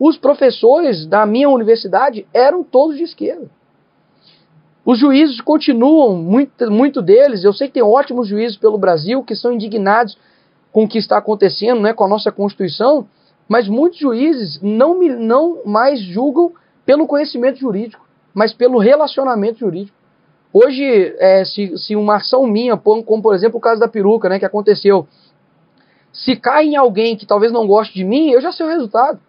os 0.00 0.16
professores 0.16 1.04
da 1.04 1.26
minha 1.26 1.50
universidade 1.50 2.26
eram 2.32 2.64
todos 2.64 2.96
de 2.96 3.02
esquerda. 3.02 3.50
Os 4.82 4.98
juízes 4.98 5.42
continuam, 5.42 6.16
muito, 6.16 6.70
muito 6.70 7.02
deles, 7.02 7.44
eu 7.44 7.52
sei 7.52 7.66
que 7.68 7.74
tem 7.74 7.82
ótimos 7.82 8.28
juízes 8.28 8.56
pelo 8.56 8.78
Brasil 8.78 9.22
que 9.22 9.36
são 9.36 9.52
indignados 9.52 10.16
com 10.72 10.84
o 10.84 10.88
que 10.88 10.96
está 10.96 11.18
acontecendo 11.18 11.82
né, 11.82 11.92
com 11.92 12.04
a 12.04 12.08
nossa 12.08 12.32
Constituição, 12.32 13.06
mas 13.46 13.68
muitos 13.68 13.98
juízes 13.98 14.58
não, 14.62 14.98
não 15.02 15.60
mais 15.66 16.00
julgam 16.00 16.52
pelo 16.86 17.06
conhecimento 17.06 17.58
jurídico, 17.58 18.06
mas 18.32 18.54
pelo 18.54 18.78
relacionamento 18.78 19.58
jurídico. 19.58 19.96
Hoje, 20.50 21.14
é, 21.18 21.44
se, 21.44 21.76
se, 21.76 21.94
uma 21.94 22.16
ação 22.16 22.46
minha, 22.46 22.74
como 22.78 23.20
por 23.20 23.34
exemplo 23.34 23.58
o 23.58 23.60
caso 23.60 23.78
da 23.78 23.88
peruca, 23.88 24.30
né, 24.30 24.38
que 24.38 24.44
aconteceu, 24.46 25.06
se 26.16 26.34
cai 26.34 26.64
em 26.64 26.76
alguém 26.76 27.14
que 27.14 27.26
talvez 27.26 27.52
não 27.52 27.66
goste 27.66 27.94
de 27.94 28.02
mim, 28.02 28.30
eu 28.30 28.40
já 28.40 28.50
sei 28.50 28.64
o 28.64 28.70
resultado. 28.70 29.20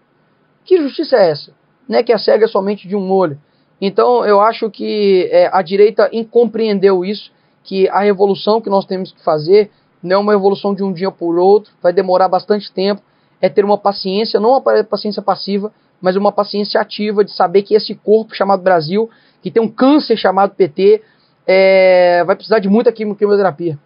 Que 0.64 0.78
justiça 0.82 1.18
é 1.18 1.32
essa? 1.32 1.52
Né, 1.88 2.02
que 2.02 2.14
a 2.14 2.18
cega 2.18 2.46
é 2.46 2.48
somente 2.48 2.88
de 2.88 2.96
um 2.96 3.12
olho. 3.12 3.38
Então, 3.80 4.26
eu 4.26 4.40
acho 4.40 4.70
que 4.72 5.30
é, 5.32 5.50
a 5.52 5.62
direita 5.62 6.10
incompreendeu 6.14 7.04
isso, 7.04 7.32
que 7.64 7.90
a 7.90 8.00
revolução 8.00 8.62
que 8.62 8.70
nós 8.70 8.86
temos 8.86 9.12
que 9.12 9.22
fazer 9.22 9.70
não 10.02 10.16
é 10.16 10.20
uma 10.20 10.32
revolução 10.32 10.74
de 10.74 10.82
um 10.82 10.94
dia 10.94 11.12
por 11.12 11.38
outro, 11.38 11.74
vai 11.84 11.92
demorar 11.92 12.30
bastante 12.30 12.72
tempo, 12.72 13.02
é 13.42 13.50
ter 13.50 13.66
uma 13.66 13.78
paciência, 13.78 14.40
não 14.40 14.52
uma 14.52 14.84
paciência 14.84 15.22
passiva, 15.22 15.74
mas 16.02 16.16
uma 16.16 16.32
paciência 16.32 16.80
ativa 16.80 17.24
de 17.24 17.32
saber 17.32 17.64
que 17.64 17.76
esse 17.76 17.96
corpo 17.96 18.34
chamado 18.34 18.64
Brasil, 18.64 19.10
que 19.42 19.52
tem 19.52 19.62
um 19.62 19.68
câncer 19.68 20.16
chamado 20.16 20.56
PT, 20.56 21.02
é, 21.46 22.24
vai 22.24 22.36
precisar 22.36 22.60
de 22.60 22.70
muita 22.70 22.92
quimioterapia. 22.92 23.78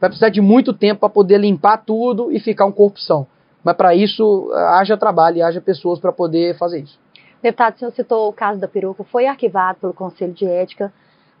Vai 0.00 0.10
precisar 0.10 0.28
de 0.28 0.40
muito 0.40 0.72
tempo 0.72 1.00
para 1.00 1.08
poder 1.08 1.38
limpar 1.38 1.78
tudo 1.78 2.30
e 2.30 2.38
ficar 2.38 2.66
um 2.66 2.72
corpo 2.72 3.00
são. 3.00 3.26
Mas 3.64 3.76
para 3.76 3.94
isso, 3.94 4.50
haja 4.52 4.96
trabalho 4.96 5.38
e 5.38 5.42
haja 5.42 5.60
pessoas 5.60 5.98
para 5.98 6.12
poder 6.12 6.56
fazer 6.56 6.80
isso. 6.80 6.98
Deputado, 7.42 7.74
o 7.74 7.78
senhor 7.78 7.90
citou 7.92 8.28
o 8.28 8.32
caso 8.32 8.60
da 8.60 8.68
peruca, 8.68 9.04
foi 9.04 9.26
arquivado 9.26 9.78
pelo 9.80 9.92
Conselho 9.92 10.32
de 10.32 10.46
Ética, 10.46 10.92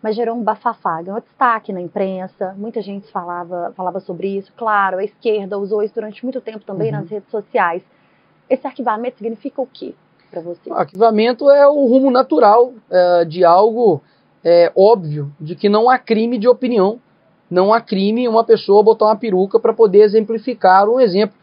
mas 0.02 0.14
gerou 0.14 0.36
um 0.36 0.42
bafafá, 0.42 1.02
ganhou 1.02 1.20
destaque 1.20 1.72
na 1.72 1.80
imprensa, 1.80 2.54
muita 2.56 2.80
gente 2.80 3.10
falava, 3.10 3.72
falava 3.76 4.00
sobre 4.00 4.28
isso. 4.28 4.52
Claro, 4.56 4.98
a 4.98 5.04
esquerda 5.04 5.58
usou 5.58 5.82
isso 5.82 5.94
durante 5.94 6.24
muito 6.24 6.40
tempo 6.40 6.64
também 6.64 6.92
uhum. 6.92 7.00
nas 7.00 7.10
redes 7.10 7.30
sociais. 7.30 7.82
Esse 8.48 8.66
arquivamento 8.66 9.18
significa 9.18 9.60
o 9.60 9.66
quê 9.66 9.94
para 10.30 10.40
você? 10.40 10.70
O 10.70 10.74
arquivamento 10.74 11.50
é 11.50 11.66
o 11.66 11.86
rumo 11.86 12.10
natural 12.10 12.72
é, 12.90 13.24
de 13.24 13.44
algo 13.44 14.02
é, 14.44 14.70
óbvio 14.76 15.32
de 15.40 15.56
que 15.56 15.68
não 15.68 15.88
há 15.88 15.98
crime 15.98 16.38
de 16.38 16.46
opinião, 16.46 17.00
não 17.50 17.72
há 17.72 17.80
crime 17.80 18.28
uma 18.28 18.44
pessoa 18.44 18.82
botar 18.82 19.06
uma 19.06 19.16
peruca 19.16 19.58
para 19.58 19.72
poder 19.72 20.00
exemplificar 20.00 20.88
um 20.88 21.00
exemplo, 21.00 21.36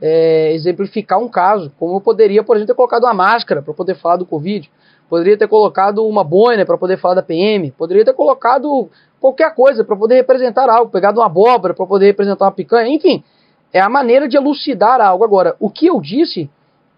é, 0.00 0.52
exemplificar 0.52 1.18
um 1.18 1.28
caso, 1.28 1.72
como 1.78 1.96
eu 1.96 2.00
poderia, 2.00 2.42
por 2.42 2.56
exemplo, 2.56 2.72
ter 2.72 2.76
colocado 2.76 3.04
uma 3.04 3.14
máscara 3.14 3.60
para 3.62 3.74
poder 3.74 3.96
falar 3.96 4.16
do 4.16 4.26
Covid, 4.26 4.70
poderia 5.08 5.36
ter 5.36 5.48
colocado 5.48 6.06
uma 6.06 6.22
boina 6.22 6.64
para 6.64 6.78
poder 6.78 6.98
falar 6.98 7.14
da 7.14 7.22
PM, 7.22 7.70
poderia 7.72 8.04
ter 8.04 8.14
colocado 8.14 8.88
qualquer 9.20 9.54
coisa 9.54 9.82
para 9.82 9.96
poder 9.96 10.16
representar 10.16 10.68
algo, 10.68 10.90
pegado 10.90 11.20
uma 11.20 11.26
abóbora 11.26 11.74
para 11.74 11.86
poder 11.86 12.06
representar 12.06 12.44
uma 12.44 12.52
picanha, 12.52 12.88
enfim, 12.88 13.24
é 13.72 13.80
a 13.80 13.88
maneira 13.88 14.28
de 14.28 14.36
elucidar 14.36 15.00
algo. 15.00 15.24
Agora, 15.24 15.56
o 15.58 15.68
que 15.68 15.86
eu 15.86 16.00
disse, 16.00 16.48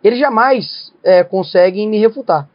eles 0.04 0.18
jamais 0.18 0.92
é, 1.02 1.24
conseguem 1.24 1.88
me 1.88 1.98
refutar. 1.98 2.48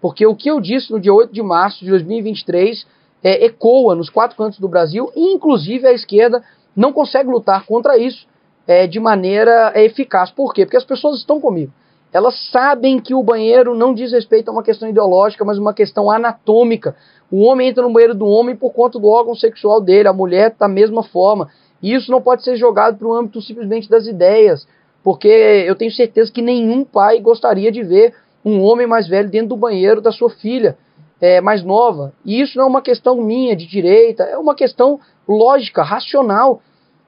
Porque 0.00 0.26
o 0.26 0.34
que 0.34 0.50
eu 0.50 0.60
disse 0.60 0.90
no 0.90 0.98
dia 0.98 1.12
8 1.12 1.32
de 1.32 1.42
março 1.42 1.84
de 1.84 1.90
2023 1.90 2.86
é, 3.22 3.44
ecoa 3.44 3.94
nos 3.94 4.10
quatro 4.10 4.36
cantos 4.36 4.58
do 4.58 4.68
Brasil, 4.68 5.10
e 5.14 5.34
inclusive 5.34 5.86
a 5.86 5.92
esquerda 5.92 6.42
não 6.74 6.92
consegue 6.92 7.28
lutar 7.28 7.66
contra 7.66 7.98
isso 7.98 8.26
é, 8.66 8.86
de 8.86 9.00
maneira 9.00 9.72
é, 9.74 9.84
eficaz. 9.84 10.30
Por 10.30 10.54
quê? 10.54 10.64
Porque 10.64 10.76
as 10.76 10.84
pessoas 10.84 11.18
estão 11.18 11.40
comigo. 11.40 11.72
Elas 12.12 12.34
sabem 12.50 12.98
que 12.98 13.14
o 13.14 13.22
banheiro 13.22 13.74
não 13.74 13.94
diz 13.94 14.12
respeito 14.12 14.48
a 14.48 14.52
uma 14.52 14.62
questão 14.62 14.88
ideológica, 14.88 15.44
mas 15.44 15.58
uma 15.58 15.72
questão 15.72 16.10
anatômica. 16.10 16.96
O 17.30 17.42
homem 17.42 17.68
entra 17.68 17.82
no 17.84 17.92
banheiro 17.92 18.14
do 18.14 18.26
homem 18.26 18.56
por 18.56 18.72
conta 18.72 18.98
do 18.98 19.06
órgão 19.06 19.34
sexual 19.34 19.80
dele, 19.80 20.08
a 20.08 20.12
mulher 20.12 20.54
da 20.58 20.66
mesma 20.66 21.04
forma. 21.04 21.48
E 21.80 21.94
isso 21.94 22.10
não 22.10 22.20
pode 22.20 22.42
ser 22.42 22.56
jogado 22.56 22.98
para 22.98 23.06
o 23.06 23.14
âmbito 23.14 23.40
simplesmente 23.40 23.88
das 23.88 24.06
ideias, 24.06 24.66
porque 25.04 25.28
eu 25.28 25.76
tenho 25.76 25.92
certeza 25.92 26.32
que 26.32 26.42
nenhum 26.42 26.84
pai 26.84 27.20
gostaria 27.20 27.70
de 27.70 27.82
ver 27.82 28.14
um 28.44 28.60
homem 28.60 28.86
mais 28.86 29.06
velho 29.06 29.30
dentro 29.30 29.50
do 29.50 29.56
banheiro 29.56 30.00
da 30.00 30.10
sua 30.10 30.30
filha 30.30 30.76
é, 31.20 31.40
mais 31.40 31.62
nova. 31.62 32.12
E 32.24 32.40
isso 32.40 32.56
não 32.56 32.64
é 32.64 32.68
uma 32.68 32.82
questão 32.82 33.16
minha 33.16 33.54
de 33.54 33.66
direita, 33.66 34.22
é 34.24 34.38
uma 34.38 34.54
questão 34.54 34.98
lógica, 35.28 35.82
racional. 35.82 36.62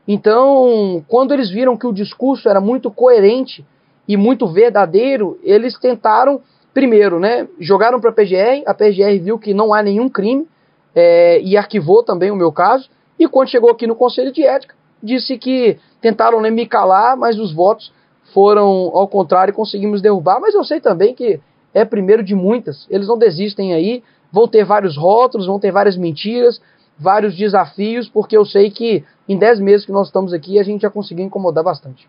Então, 0.06 1.04
quando 1.08 1.32
eles 1.32 1.50
viram 1.50 1.76
que 1.76 1.86
o 1.86 1.92
discurso 1.92 2.48
era 2.48 2.60
muito 2.60 2.90
coerente 2.90 3.64
e 4.06 4.16
muito 4.16 4.46
verdadeiro, 4.46 5.38
eles 5.42 5.78
tentaram, 5.78 6.40
primeiro, 6.74 7.18
né, 7.18 7.48
jogaram 7.58 8.00
para 8.00 8.10
a 8.10 8.12
PGR, 8.12 8.64
a 8.66 8.74
PGR 8.74 9.22
viu 9.22 9.38
que 9.38 9.54
não 9.54 9.72
há 9.72 9.82
nenhum 9.82 10.08
crime 10.08 10.46
é, 10.94 11.40
e 11.40 11.56
arquivou 11.56 12.02
também 12.02 12.30
o 12.30 12.36
meu 12.36 12.52
caso. 12.52 12.90
E 13.18 13.28
quando 13.28 13.48
chegou 13.48 13.70
aqui 13.70 13.86
no 13.86 13.94
Conselho 13.94 14.32
de 14.32 14.44
Ética, 14.44 14.74
disse 15.02 15.38
que 15.38 15.78
tentaram 16.00 16.40
né, 16.40 16.50
me 16.50 16.66
calar, 16.66 17.16
mas 17.16 17.38
os 17.38 17.54
votos 17.54 17.92
foram 18.34 18.90
ao 18.94 19.06
contrário, 19.08 19.54
conseguimos 19.54 20.00
derrubar, 20.00 20.40
mas 20.40 20.54
eu 20.54 20.64
sei 20.64 20.80
também 20.80 21.14
que 21.14 21.40
é 21.74 21.84
primeiro 21.84 22.22
de 22.22 22.34
muitas. 22.34 22.86
Eles 22.90 23.08
não 23.08 23.18
desistem 23.18 23.74
aí, 23.74 24.02
vão 24.30 24.48
ter 24.48 24.64
vários 24.64 24.96
rótulos, 24.96 25.46
vão 25.46 25.58
ter 25.58 25.70
várias 25.70 25.96
mentiras, 25.96 26.60
vários 26.98 27.36
desafios, 27.36 28.08
porque 28.08 28.36
eu 28.36 28.44
sei 28.44 28.70
que 28.70 29.04
em 29.28 29.38
10 29.38 29.60
meses 29.60 29.86
que 29.86 29.92
nós 29.92 30.08
estamos 30.08 30.32
aqui, 30.32 30.58
a 30.58 30.62
gente 30.62 30.82
já 30.82 30.90
conseguiu 30.90 31.24
incomodar 31.24 31.64
bastante. 31.64 32.08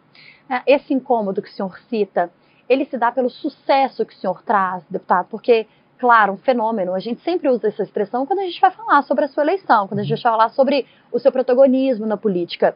É, 0.49 0.75
esse 0.75 0.93
incômodo 0.93 1.41
que 1.41 1.49
o 1.49 1.53
senhor 1.53 1.77
cita, 1.89 2.29
ele 2.67 2.85
se 2.85 2.97
dá 2.97 3.11
pelo 3.11 3.29
sucesso 3.29 4.05
que 4.05 4.13
o 4.13 4.17
senhor 4.17 4.41
traz, 4.43 4.83
deputado, 4.89 5.27
porque, 5.29 5.67
claro, 5.97 6.33
um 6.33 6.37
fenômeno, 6.37 6.93
a 6.93 6.99
gente 6.99 7.21
sempre 7.23 7.49
usa 7.49 7.67
essa 7.67 7.83
expressão 7.83 8.25
quando 8.25 8.39
a 8.39 8.43
gente 8.43 8.59
vai 8.59 8.71
falar 8.71 9.01
sobre 9.03 9.25
a 9.25 9.27
sua 9.27 9.43
eleição, 9.43 9.87
quando 9.87 9.99
a 9.99 10.03
gente 10.03 10.21
vai 10.21 10.31
falar 10.31 10.49
sobre 10.49 10.85
o 11.11 11.19
seu 11.19 11.31
protagonismo 11.31 12.05
na 12.05 12.17
política. 12.17 12.75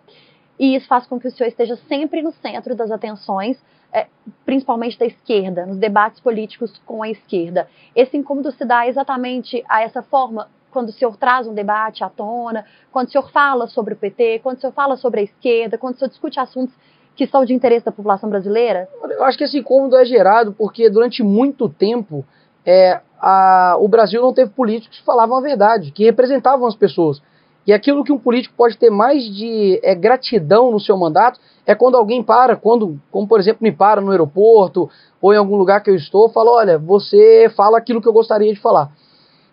E 0.59 0.75
isso 0.75 0.87
faz 0.87 1.05
com 1.05 1.19
que 1.19 1.27
o 1.27 1.31
senhor 1.31 1.47
esteja 1.47 1.75
sempre 1.87 2.21
no 2.21 2.31
centro 2.31 2.75
das 2.75 2.89
atenções, 2.89 3.57
é, 3.93 4.07
principalmente 4.45 4.97
da 4.97 5.05
esquerda, 5.05 5.65
nos 5.65 5.77
debates 5.77 6.19
políticos 6.19 6.79
com 6.85 7.03
a 7.03 7.09
esquerda. 7.09 7.67
Esse 7.95 8.17
incômodo 8.17 8.51
se 8.51 8.65
dá 8.65 8.87
exatamente 8.87 9.63
a 9.67 9.81
essa 9.81 10.01
forma 10.01 10.47
quando 10.71 10.89
o 10.89 10.91
senhor 10.91 11.17
traz 11.17 11.47
um 11.47 11.53
debate 11.53 12.03
à 12.03 12.09
tona, 12.09 12.65
quando 12.91 13.07
o 13.07 13.11
senhor 13.11 13.29
fala 13.31 13.67
sobre 13.67 13.93
o 13.93 13.97
PT, 13.97 14.39
quando 14.43 14.57
o 14.57 14.59
senhor 14.59 14.73
fala 14.73 14.95
sobre 14.95 15.21
a 15.21 15.23
esquerda, 15.23 15.77
quando 15.77 15.95
o 15.95 15.97
senhor 15.97 16.09
discute 16.09 16.39
assuntos 16.39 16.75
que 17.15 17.25
são 17.25 17.43
de 17.43 17.53
interesse 17.53 17.83
da 17.83 17.91
população 17.91 18.29
brasileira? 18.29 18.87
Eu 19.09 19.23
acho 19.23 19.37
que 19.37 19.43
esse 19.43 19.57
incômodo 19.57 19.97
é 19.97 20.05
gerado 20.05 20.53
porque 20.53 20.87
durante 20.87 21.23
muito 21.23 21.67
tempo 21.67 22.23
é, 22.63 23.01
a, 23.19 23.75
o 23.79 23.87
Brasil 23.87 24.21
não 24.21 24.33
teve 24.33 24.51
políticos 24.51 24.99
que 24.99 25.05
falavam 25.05 25.37
a 25.37 25.41
verdade, 25.41 25.91
que 25.91 26.03
representavam 26.03 26.67
as 26.67 26.75
pessoas. 26.75 27.21
E 27.67 27.73
aquilo 27.73 28.01
que 28.01 28.13
um 28.13 28.17
político 28.17 28.55
pode 28.55 28.77
ter 28.77 28.89
mais 28.89 29.23
de 29.23 29.77
é, 29.83 29.93
gratidão 29.93 30.71
no 30.71 30.79
seu 30.79 30.95
mandato 30.95 31.37
é 31.65 31.75
quando 31.75 31.97
alguém 31.97 32.23
para, 32.23 32.55
quando, 32.55 32.97
como 33.11 33.27
por 33.27 33.41
exemplo, 33.41 33.59
me 33.61 33.73
para 33.73 33.99
no 33.99 34.09
aeroporto 34.09 34.89
ou 35.21 35.33
em 35.33 35.37
algum 35.37 35.57
lugar 35.57 35.83
que 35.83 35.89
eu 35.89 35.95
estou, 35.95 36.29
fala: 36.29 36.49
olha, 36.49 36.77
você 36.77 37.51
fala 37.57 37.77
aquilo 37.77 38.01
que 38.01 38.07
eu 38.07 38.13
gostaria 38.13 38.53
de 38.53 38.59
falar. 38.61 38.89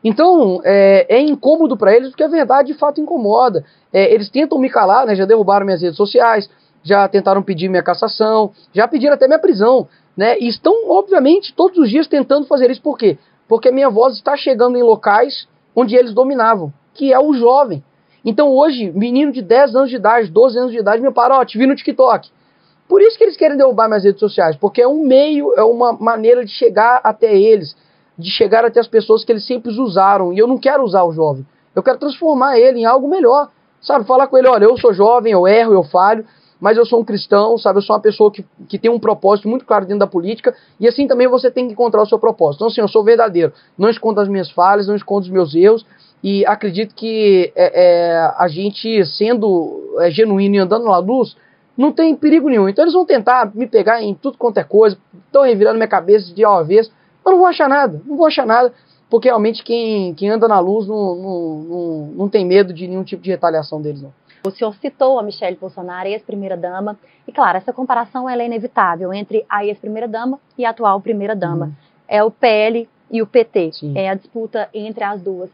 Então, 0.04 0.60
é, 0.62 1.06
é 1.08 1.20
incômodo 1.20 1.76
para 1.76 1.92
eles 1.92 2.10
porque 2.10 2.22
a 2.22 2.28
verdade 2.28 2.72
de 2.72 2.78
fato 2.78 3.00
incomoda. 3.00 3.64
É, 3.92 4.12
eles 4.14 4.30
tentam 4.30 4.58
me 4.58 4.70
calar, 4.70 5.06
né, 5.06 5.16
já 5.16 5.24
derrubaram 5.24 5.66
minhas 5.66 5.82
redes 5.82 5.96
sociais, 5.96 6.48
já 6.84 7.08
tentaram 7.08 7.42
pedir 7.42 7.68
minha 7.68 7.82
cassação, 7.82 8.52
já 8.72 8.86
pediram 8.86 9.14
até 9.14 9.26
minha 9.26 9.40
prisão. 9.40 9.88
Né, 10.16 10.38
e 10.38 10.46
estão, 10.46 10.88
obviamente, 10.88 11.52
todos 11.52 11.78
os 11.78 11.90
dias 11.90 12.06
tentando 12.06 12.46
fazer 12.46 12.70
isso. 12.70 12.82
Por 12.82 12.96
quê? 12.96 13.18
Porque 13.48 13.70
a 13.70 13.72
minha 13.72 13.90
voz 13.90 14.14
está 14.14 14.36
chegando 14.36 14.78
em 14.78 14.82
locais 14.84 15.48
onde 15.74 15.96
eles 15.96 16.14
dominavam, 16.14 16.72
que 16.92 17.12
é 17.12 17.18
o 17.18 17.32
jovem. 17.34 17.82
Então 18.24 18.48
hoje, 18.50 18.90
menino 18.92 19.30
de 19.32 19.42
10 19.42 19.76
anos 19.76 19.90
de 19.90 19.96
idade, 19.96 20.30
12 20.30 20.58
anos 20.58 20.72
de 20.72 20.78
idade, 20.78 21.02
me 21.02 21.12
para, 21.12 21.38
ó, 21.38 21.44
te 21.44 21.58
vi 21.58 21.66
no 21.66 21.76
TikTok. 21.76 22.30
Por 22.88 23.02
isso 23.02 23.16
que 23.18 23.24
eles 23.24 23.36
querem 23.36 23.56
derrubar 23.56 23.88
minhas 23.88 24.04
redes 24.04 24.20
sociais, 24.20 24.56
porque 24.56 24.80
é 24.80 24.88
um 24.88 25.04
meio, 25.04 25.52
é 25.54 25.62
uma 25.62 25.92
maneira 25.92 26.44
de 26.44 26.50
chegar 26.50 27.00
até 27.02 27.36
eles, 27.36 27.76
de 28.18 28.30
chegar 28.30 28.64
até 28.64 28.80
as 28.80 28.88
pessoas 28.88 29.24
que 29.24 29.32
eles 29.32 29.46
sempre 29.46 29.70
usaram. 29.72 30.32
E 30.32 30.38
eu 30.38 30.46
não 30.46 30.58
quero 30.58 30.82
usar 30.82 31.04
o 31.04 31.12
jovem. 31.12 31.46
Eu 31.74 31.82
quero 31.82 31.98
transformar 31.98 32.58
ele 32.58 32.80
em 32.80 32.84
algo 32.84 33.08
melhor. 33.08 33.50
Sabe, 33.80 34.06
falar 34.06 34.28
com 34.28 34.38
ele, 34.38 34.48
olha, 34.48 34.64
eu 34.64 34.78
sou 34.78 34.94
jovem, 34.94 35.32
eu 35.32 35.46
erro, 35.46 35.74
eu 35.74 35.82
falho, 35.82 36.24
mas 36.58 36.78
eu 36.78 36.86
sou 36.86 37.00
um 37.00 37.04
cristão, 37.04 37.58
sabe? 37.58 37.78
Eu 37.78 37.82
sou 37.82 37.94
uma 37.94 38.00
pessoa 38.00 38.30
que, 38.30 38.42
que 38.66 38.78
tem 38.78 38.90
um 38.90 38.98
propósito 38.98 39.46
muito 39.46 39.66
claro 39.66 39.84
dentro 39.84 39.98
da 39.98 40.06
política, 40.06 40.54
e 40.80 40.88
assim 40.88 41.06
também 41.06 41.28
você 41.28 41.50
tem 41.50 41.66
que 41.66 41.74
encontrar 41.74 42.00
o 42.00 42.06
seu 42.06 42.18
propósito. 42.18 42.60
Então, 42.60 42.68
assim, 42.68 42.80
eu 42.80 42.88
sou 42.88 43.04
verdadeiro, 43.04 43.52
não 43.76 43.90
escondo 43.90 44.20
as 44.20 44.28
minhas 44.28 44.50
falhas, 44.50 44.86
não 44.86 44.96
escondo 44.96 45.24
os 45.24 45.30
meus 45.30 45.54
erros, 45.54 45.84
e 46.24 46.46
acredito 46.46 46.94
que 46.94 47.52
é, 47.54 47.82
é, 47.84 48.16
a 48.38 48.48
gente, 48.48 49.04
sendo 49.04 49.94
é, 50.00 50.10
genuíno 50.10 50.54
e 50.54 50.58
andando 50.58 50.86
na 50.86 50.96
luz, 50.96 51.36
não 51.76 51.92
tem 51.92 52.16
perigo 52.16 52.48
nenhum. 52.48 52.66
Então 52.66 52.82
eles 52.82 52.94
vão 52.94 53.04
tentar 53.04 53.54
me 53.54 53.66
pegar 53.66 54.02
em 54.02 54.14
tudo 54.14 54.38
quanto 54.38 54.56
é 54.56 54.64
coisa, 54.64 54.96
estão 55.26 55.42
revirando 55.42 55.76
minha 55.76 55.86
cabeça 55.86 56.32
de 56.32 56.42
ao 56.42 56.56
avesso, 56.56 56.90
mas 57.22 57.30
não 57.30 57.38
vou 57.38 57.46
achar 57.46 57.68
nada, 57.68 58.00
não 58.06 58.16
vou 58.16 58.26
achar 58.26 58.46
nada, 58.46 58.72
porque 59.10 59.28
realmente 59.28 59.62
quem, 59.62 60.14
quem 60.14 60.30
anda 60.30 60.48
na 60.48 60.58
luz 60.60 60.88
não, 60.88 61.14
não, 61.14 61.58
não, 61.58 62.06
não 62.14 62.28
tem 62.30 62.46
medo 62.46 62.72
de 62.72 62.88
nenhum 62.88 63.04
tipo 63.04 63.22
de 63.22 63.28
retaliação 63.28 63.82
deles, 63.82 64.00
não. 64.00 64.12
O 64.46 64.50
senhor 64.50 64.74
citou 64.76 65.18
a 65.18 65.22
Michelle 65.22 65.58
Bolsonaro, 65.60 66.08
ex-primeira-dama, 66.08 66.98
e 67.28 67.32
claro, 67.32 67.58
essa 67.58 67.72
comparação 67.72 68.30
ela 68.30 68.42
é 68.42 68.46
inevitável 68.46 69.12
entre 69.12 69.44
a 69.46 69.62
ex-primeira-dama 69.66 70.40
e 70.56 70.64
a 70.64 70.70
atual 70.70 70.98
primeira-dama. 71.02 71.66
Hum. 71.66 71.72
É 72.08 72.24
o 72.24 72.30
PL 72.30 72.88
e 73.10 73.20
o 73.20 73.26
PT, 73.26 73.72
Sim. 73.72 73.92
é 73.94 74.08
a 74.08 74.14
disputa 74.14 74.70
entre 74.72 75.04
as 75.04 75.20
duas. 75.20 75.50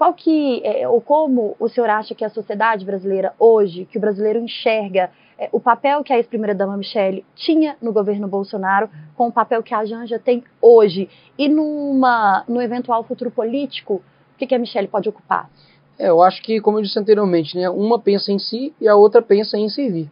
Qual 0.00 0.14
que, 0.14 0.62
é, 0.64 0.88
ou 0.88 0.98
como 0.98 1.54
o 1.60 1.68
senhor 1.68 1.90
acha 1.90 2.14
que 2.14 2.24
a 2.24 2.30
sociedade 2.30 2.86
brasileira 2.86 3.34
hoje, 3.38 3.84
que 3.84 3.98
o 3.98 4.00
brasileiro 4.00 4.38
enxerga 4.38 5.10
é, 5.38 5.50
o 5.52 5.60
papel 5.60 6.02
que 6.02 6.10
a 6.10 6.16
ex-primeira-dama 6.16 6.74
Michele 6.74 7.22
tinha 7.34 7.76
no 7.82 7.92
governo 7.92 8.26
Bolsonaro 8.26 8.88
com 9.14 9.28
o 9.28 9.30
papel 9.30 9.62
que 9.62 9.74
a 9.74 9.84
Janja 9.84 10.18
tem 10.18 10.42
hoje 10.58 11.06
e 11.36 11.50
numa, 11.50 12.44
no 12.48 12.62
eventual 12.62 13.04
futuro 13.04 13.30
político, 13.30 13.96
o 13.96 14.38
que, 14.38 14.46
que 14.46 14.54
a 14.54 14.58
Michele 14.58 14.88
pode 14.88 15.06
ocupar? 15.06 15.50
É, 15.98 16.08
eu 16.08 16.22
acho 16.22 16.40
que, 16.40 16.62
como 16.62 16.78
eu 16.78 16.82
disse 16.82 16.98
anteriormente, 16.98 17.54
né, 17.54 17.68
uma 17.68 17.98
pensa 17.98 18.32
em 18.32 18.38
si 18.38 18.74
e 18.80 18.88
a 18.88 18.96
outra 18.96 19.20
pensa 19.20 19.58
em 19.58 19.68
servir. 19.68 20.10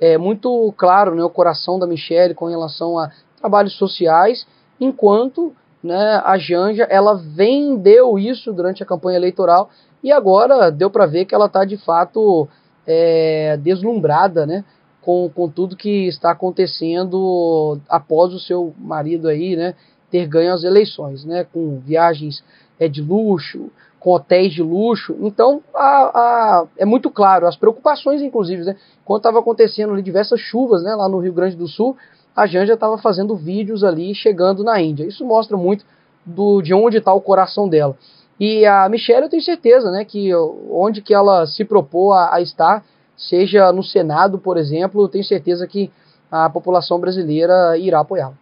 É 0.00 0.16
muito 0.16 0.72
claro 0.78 1.14
né, 1.14 1.22
o 1.22 1.28
coração 1.28 1.78
da 1.78 1.86
Michele 1.86 2.32
com 2.32 2.46
relação 2.46 2.98
a 2.98 3.10
trabalhos 3.38 3.76
sociais, 3.76 4.46
enquanto 4.80 5.54
né, 5.82 6.20
a 6.24 6.38
Janja 6.38 6.84
ela 6.84 7.14
vendeu 7.14 8.18
isso 8.18 8.52
durante 8.52 8.82
a 8.82 8.86
campanha 8.86 9.18
eleitoral 9.18 9.70
e 10.02 10.12
agora 10.12 10.70
deu 10.70 10.90
para 10.90 11.06
ver 11.06 11.24
que 11.24 11.34
ela 11.34 11.46
está 11.46 11.64
de 11.64 11.76
fato 11.76 12.48
é, 12.86 13.56
deslumbrada, 13.56 14.46
né? 14.46 14.64
Com, 15.02 15.30
com 15.32 15.48
tudo 15.48 15.76
que 15.76 16.06
está 16.06 16.30
acontecendo 16.30 17.78
após 17.88 18.32
o 18.32 18.40
seu 18.40 18.74
marido 18.78 19.28
aí, 19.28 19.56
né? 19.56 19.74
Ter 20.10 20.26
ganho 20.26 20.52
as 20.52 20.62
eleições, 20.62 21.24
né? 21.24 21.44
Com 21.52 21.80
viagens 21.80 22.44
é, 22.78 22.88
de 22.88 23.02
luxo, 23.02 23.70
com 23.98 24.10
hotéis 24.12 24.52
de 24.52 24.62
luxo. 24.62 25.16
Então, 25.20 25.62
a, 25.74 25.80
a, 25.80 26.66
é 26.76 26.84
muito 26.84 27.10
claro, 27.10 27.46
as 27.46 27.56
preocupações, 27.56 28.22
inclusive, 28.22 28.62
né? 28.64 28.76
Quando 29.04 29.18
estava 29.18 29.40
acontecendo 29.40 29.92
ali 29.92 30.02
diversas 30.02 30.40
chuvas, 30.40 30.82
né? 30.82 30.94
Lá 30.94 31.08
no 31.08 31.18
Rio 31.18 31.32
Grande 31.32 31.56
do 31.56 31.66
Sul, 31.66 31.96
a 32.36 32.46
Janja 32.46 32.74
estava 32.74 32.98
fazendo 32.98 33.34
vídeos 33.34 33.82
ali 33.82 34.14
chegando 34.14 34.62
na 34.62 34.80
Índia. 34.80 35.06
Isso 35.06 35.24
mostra 35.24 35.56
muito 35.56 35.86
do, 36.24 36.60
de 36.60 36.74
onde 36.74 36.98
está 36.98 37.14
o 37.14 37.20
coração 37.20 37.66
dela. 37.66 37.96
E 38.38 38.66
a 38.66 38.86
Michelle, 38.90 39.22
eu 39.22 39.30
tenho 39.30 39.42
certeza, 39.42 39.90
né, 39.90 40.04
que 40.04 40.34
onde 40.70 41.00
que 41.00 41.14
ela 41.14 41.46
se 41.46 41.64
propôs 41.64 42.14
a, 42.14 42.34
a, 42.34 42.40
estar, 42.42 42.84
seja 43.16 43.72
no 43.72 43.82
Senado, 43.82 44.38
por 44.38 44.58
exemplo, 44.58 45.02
eu 45.02 45.08
tenho 45.08 45.24
certeza 45.24 45.66
que 45.66 45.90
a 46.30 46.50
população 46.50 47.00
brasileira 47.00 47.78
irá 47.78 48.00
apoiá-la. 48.00 48.34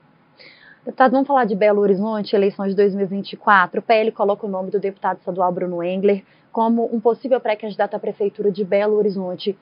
Deputado, 0.85 1.13
vamos 1.13 1.29
falar 1.29 1.45
de 1.45 1.55
Belo 1.55 1.81
Horizonte, 1.81 2.35
eleições 2.35 2.71
de 2.71 2.77
2024. 2.77 3.79
O 3.79 3.83
PL 3.83 4.11
coloca 4.11 4.47
o 4.47 4.51
nome 4.51 4.71
do 4.71 4.81
deputado 4.81 5.19
estadual 5.19 5.53
Bruno 5.53 5.83
Engler 5.83 6.25
como 6.53 6.89
um 6.93 7.01
possível 7.01 7.41
pré-candidato 7.41 7.95
à 7.95 7.99
prefeitura 7.99 8.51
de 8.51 8.65
Belo 8.65 8.97
Horizonte. 8.97 9.57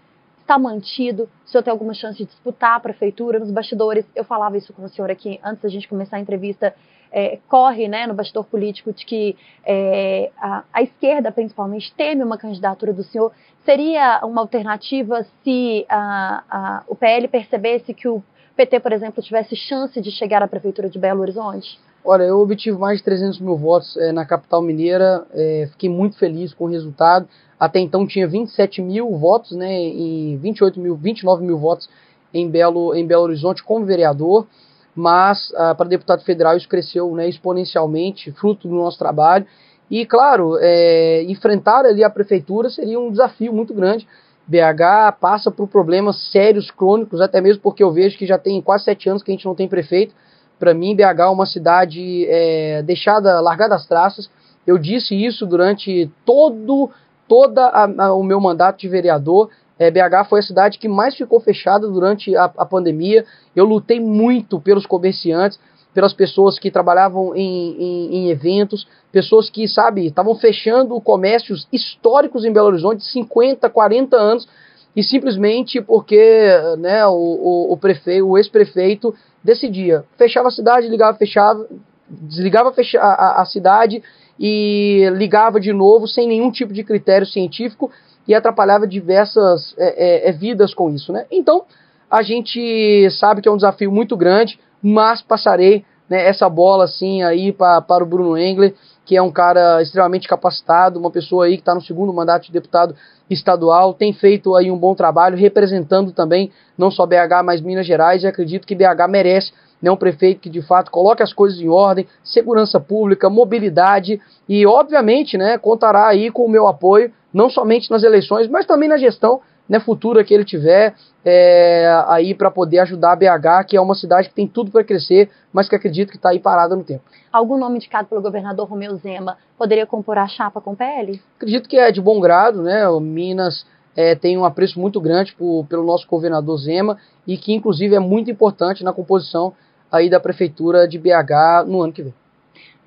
Está 0.53 0.59
mantido? 0.59 1.31
O 1.47 1.49
senhor 1.49 1.63
tem 1.63 1.71
alguma 1.71 1.95
chance 1.95 2.19
de 2.19 2.27
disputar 2.27 2.77
a 2.77 2.81
prefeitura? 2.81 3.39
Nos 3.39 3.51
bastidores, 3.51 4.05
eu 4.15 4.23
falava 4.23 4.59
isso 4.59 4.71
com 4.75 4.85
o 4.85 4.89
senhor 4.91 5.11
aqui 5.11 5.41
antes 5.43 5.63
da 5.63 5.69
gente 5.71 5.89
começar 5.89 6.19
a 6.19 6.21
entrevista 6.21 6.75
é, 7.11 7.39
corre 7.49 7.89
né, 7.89 8.07
no 8.07 8.13
bastidor 8.13 8.45
político 8.45 8.93
de 8.93 9.07
que 9.07 9.35
é, 9.65 10.31
a, 10.37 10.63
a, 10.71 10.83
esquerda, 10.83 11.33
principalmente, 11.33 11.91
teme 11.95 12.23
uma 12.23 12.37
candidatura 12.37 12.93
do 12.93 13.03
senhor. 13.03 13.33
Seria 13.65 14.21
uma 14.27 14.43
alternativa 14.43 15.25
se 15.43 15.87
a, 15.89 16.45
a, 16.51 16.83
o 16.87 16.95
PL 16.95 17.29
percebesse 17.29 17.95
que 17.95 18.07
o 18.07 18.23
PT, 18.55 18.79
por 18.81 18.93
exemplo, 18.93 19.23
tivesse 19.23 19.57
chance 19.57 19.99
de 20.03 20.11
chegar 20.11 20.43
à 20.43 20.49
prefeitura 20.49 20.91
de 20.91 20.99
Belo 20.99 21.23
Horizonte? 21.23 21.81
Olha, 22.05 22.25
eu 22.25 22.41
obtive 22.41 22.77
mais 22.77 22.99
de 22.99 23.05
300 23.05 23.41
mil 23.41 23.57
votos 23.57 23.97
é, 23.97 24.13
na 24.13 24.25
capital 24.25 24.61
mineira, 24.61 25.25
é, 25.33 25.69
fiquei 25.71 25.89
muito 25.89 26.19
feliz 26.19 26.53
com 26.53 26.65
o 26.65 26.69
resultado. 26.69 27.29
Até 27.59 27.79
então 27.79 28.07
tinha 28.07 28.27
27 28.27 28.83
mil 28.83 29.17
votos, 29.17 29.53
né, 29.53 29.73
e 29.73 30.37
28 30.43 30.81
mil, 30.81 30.97
29 30.97 31.45
mil 31.45 31.59
votos 31.59 31.89
em 32.35 32.51
Belo, 32.51 32.95
em 32.95 33.07
Belo 33.07 33.23
Horizonte 33.23 33.63
como 33.63 33.85
vereador 33.85 34.47
mas 34.95 35.53
ah, 35.57 35.75
para 35.75 35.89
deputado 35.89 36.23
federal 36.23 36.57
isso 36.57 36.69
cresceu 36.69 37.15
né, 37.15 37.29
exponencialmente, 37.29 38.31
fruto 38.33 38.69
do 38.69 38.75
nosso 38.75 38.99
trabalho. 38.99 39.47
E, 39.91 40.07
claro, 40.07 40.57
é, 40.61 41.23
enfrentar 41.25 41.85
ali 41.85 42.03
a 42.03 42.11
prefeitura 42.11 42.71
seria 42.71 42.99
um 42.99 43.11
desafio 43.11 43.53
muito 43.53 43.75
grande. 43.75 44.07
BH 44.47 45.19
passa 45.21 45.51
por 45.51 45.69
problemas 45.69 46.31
sérios, 46.31 46.71
crônicos, 46.71 47.21
até 47.21 47.41
mesmo 47.41 47.63
porque 47.63 47.83
eu 47.83 47.93
vejo 47.93 48.19
que 48.19 48.27
já 48.27 48.39
tem 48.39 48.61
quase 48.61 48.85
sete 48.85 49.09
anos 49.09 49.23
que 49.23 49.31
a 49.31 49.35
gente 49.35 49.45
não 49.45 49.55
tem 49.55 49.69
prefeito. 49.69 50.15
Para 50.63 50.75
mim, 50.75 50.95
BH 50.95 51.19
é 51.19 51.27
uma 51.27 51.45
cidade 51.45 52.25
é, 52.29 52.85
deixada, 52.85 53.41
largada 53.41 53.75
às 53.75 53.85
traças. 53.85 54.31
Eu 54.65 54.79
disse 54.79 55.13
isso 55.13 55.45
durante 55.45 56.09
todo 56.25 56.89
toda 57.27 57.67
a, 57.67 58.05
a, 58.05 58.15
o 58.15 58.23
meu 58.23 58.41
mandato 58.41 58.79
de 58.79 58.89
vereador. 58.89 59.51
É, 59.77 59.91
BH 59.91 60.29
foi 60.29 60.39
a 60.39 60.43
cidade 60.45 60.79
que 60.79 60.87
mais 60.87 61.17
ficou 61.17 61.41
fechada 61.41 61.89
durante 61.89 62.37
a, 62.37 62.45
a 62.45 62.65
pandemia. 62.65 63.25
Eu 63.57 63.65
lutei 63.65 63.99
muito 63.99 64.61
pelos 64.61 64.87
comerciantes, 64.87 65.59
pelas 65.93 66.13
pessoas 66.13 66.61
que 66.61 66.71
trabalhavam 66.71 67.35
em, 67.35 67.73
em, 67.83 68.17
em 68.19 68.31
eventos, 68.31 68.87
pessoas 69.11 69.51
que, 69.51 69.67
sabe, 69.67 70.07
estavam 70.07 70.37
fechando 70.37 71.01
comércios 71.01 71.67
históricos 71.73 72.45
em 72.45 72.53
Belo 72.53 72.69
Horizonte, 72.69 73.03
50, 73.03 73.69
40 73.69 74.17
anos, 74.17 74.47
e 74.95 75.03
simplesmente 75.03 75.81
porque 75.81 76.47
né, 76.79 77.07
o, 77.07 77.13
o, 77.13 77.73
o 77.73 77.77
prefeito, 77.77 78.27
o 78.27 78.37
ex-prefeito 78.37 79.15
decidia, 79.43 80.05
fechava 80.17 80.49
a 80.49 80.51
cidade, 80.51 80.89
ligava, 80.89 81.17
fechava, 81.17 81.67
desligava 82.09 82.73
fecha, 82.73 83.01
a, 83.01 83.43
a 83.43 83.45
cidade 83.45 84.03
e 84.39 85.09
ligava 85.15 85.59
de 85.59 85.73
novo 85.73 86.07
sem 86.07 86.29
nenhum 86.29 86.51
tipo 86.51 86.73
de 86.73 86.85
critério 86.85 87.27
científico 87.27 87.91
e 88.27 88.35
atrapalhava 88.35 88.87
diversas 88.87 89.75
é, 89.79 90.27
é, 90.27 90.29
é, 90.29 90.33
vidas 90.33 90.75
com 90.75 90.91
isso. 90.91 91.13
Né? 91.13 91.27
Então, 91.31 91.65
a 92.11 92.23
gente 92.23 93.09
sabe 93.13 93.41
que 93.41 93.49
é 93.49 93.53
um 93.53 93.57
desafio 93.57 93.91
muito 93.91 94.17
grande, 94.17 94.59
mas 94.83 95.23
passarei 95.23 95.85
né, 96.09 96.27
essa 96.27 96.49
bola 96.49 96.85
assim 96.85 97.23
aí 97.23 97.53
pra, 97.53 97.81
para 97.81 98.05
o 98.05 98.07
Bruno 98.07 98.37
Engler, 98.37 98.75
que 99.05 99.17
é 99.17 99.23
um 99.23 99.31
cara 99.31 99.83
extremamente 99.83 100.29
capacitado, 100.29 100.99
uma 100.99 101.11
pessoa 101.11 101.47
aí 101.47 101.57
que 101.57 101.63
está 101.63 101.75
no 101.75 101.83
segundo 101.83 102.13
mandato 102.13 102.47
de 102.47 102.53
deputado 102.53 102.95
estadual, 103.29 103.95
tem 103.95 104.13
feito 104.13 104.55
aí 104.55 104.71
um 104.71 104.79
bom 104.79 104.95
trabalho, 104.95 105.37
representando 105.37 106.13
também 106.13 106.53
não 106.77 106.91
só 106.91 107.05
BH, 107.07 107.43
mas 107.45 107.61
Minas 107.61 107.87
Gerais, 107.87 108.23
e 108.23 108.27
acredito 108.27 108.67
que 108.67 108.75
BH 108.75 109.09
merece 109.09 109.53
né, 109.83 109.91
um 109.91 109.97
prefeito 109.97 110.41
que 110.41 110.49
de 110.49 110.63
fato 110.63 110.91
coloque 110.91 111.23
as 111.23 111.33
coisas 111.33 111.61
em 111.61 111.69
ordem, 111.69 112.07
segurança 112.23 112.79
pública, 112.79 113.29
mobilidade 113.29 114.21
e 114.49 114.65
obviamente 114.65 115.37
né, 115.37 115.59
contará 115.59 116.07
aí 116.07 116.31
com 116.31 116.45
o 116.45 116.51
meu 116.51 116.69
apoio 116.69 117.13
não 117.35 117.51
somente 117.51 117.91
nas 117.91 118.03
eleições, 118.03 118.47
mas 118.49 118.67
também 118.67 118.89
na 118.89 118.97
gestão 118.97 119.41
né, 119.69 119.81
futura 119.81 120.23
que 120.23 120.33
ele 120.33 120.45
tiver 120.45 120.95
é, 121.25 122.05
aí 122.09 122.35
para 122.35 122.51
poder 122.51 122.81
ajudar 122.81 123.13
a 123.13 123.17
BH, 123.17 123.67
que 123.69 123.77
é 123.77 123.81
uma 123.81 123.95
cidade 123.95 124.29
que 124.29 124.35
tem 124.35 124.47
tudo 124.47 124.71
para 124.71 124.85
crescer, 124.85 125.31
mas 125.53 125.69
que 125.69 125.77
acredito 125.77 126.11
que 126.11 126.17
está 126.17 126.31
aí 126.31 126.41
parada 126.41 126.75
no 126.75 126.83
tempo. 126.83 127.05
Algum 127.33 127.57
nome 127.57 127.77
indicado 127.77 128.09
pelo 128.09 128.21
governador 128.21 128.69
Romeu 128.69 128.97
Zema 128.97 129.39
poderia 129.57 129.87
compor 129.87 130.19
a 130.19 130.27
chapa 130.27 130.61
com 130.61 130.73
o 130.73 130.77
PL? 130.77 131.21
Acredito 131.37 131.69
que 131.69 131.79
é 131.79 131.93
de 131.93 132.01
bom 132.01 132.21
grado, 132.21 132.63
né? 132.63 132.89
O 132.89 132.99
Minas 132.99 133.65
é, 133.97 134.15
tem 134.15 134.37
um 134.37 134.45
apreço 134.45 134.81
muito 134.81 135.01
grande 135.01 135.35
por, 135.35 135.65
pelo 135.67 135.85
nosso 135.85 136.07
governador 136.09 136.59
Zema 136.59 136.99
e 137.27 137.37
que 137.37 137.53
inclusive 137.53 137.95
é 137.95 138.01
muito 138.01 138.31
importante 138.31 138.83
na 138.83 138.93
composição 138.93 139.55
aí 139.91 140.11
da 140.11 140.19
prefeitura 140.19 140.89
de 140.89 140.99
BH 140.99 141.67
no 141.67 141.83
ano 141.83 141.93
que 141.93 142.03
vem. 142.03 142.15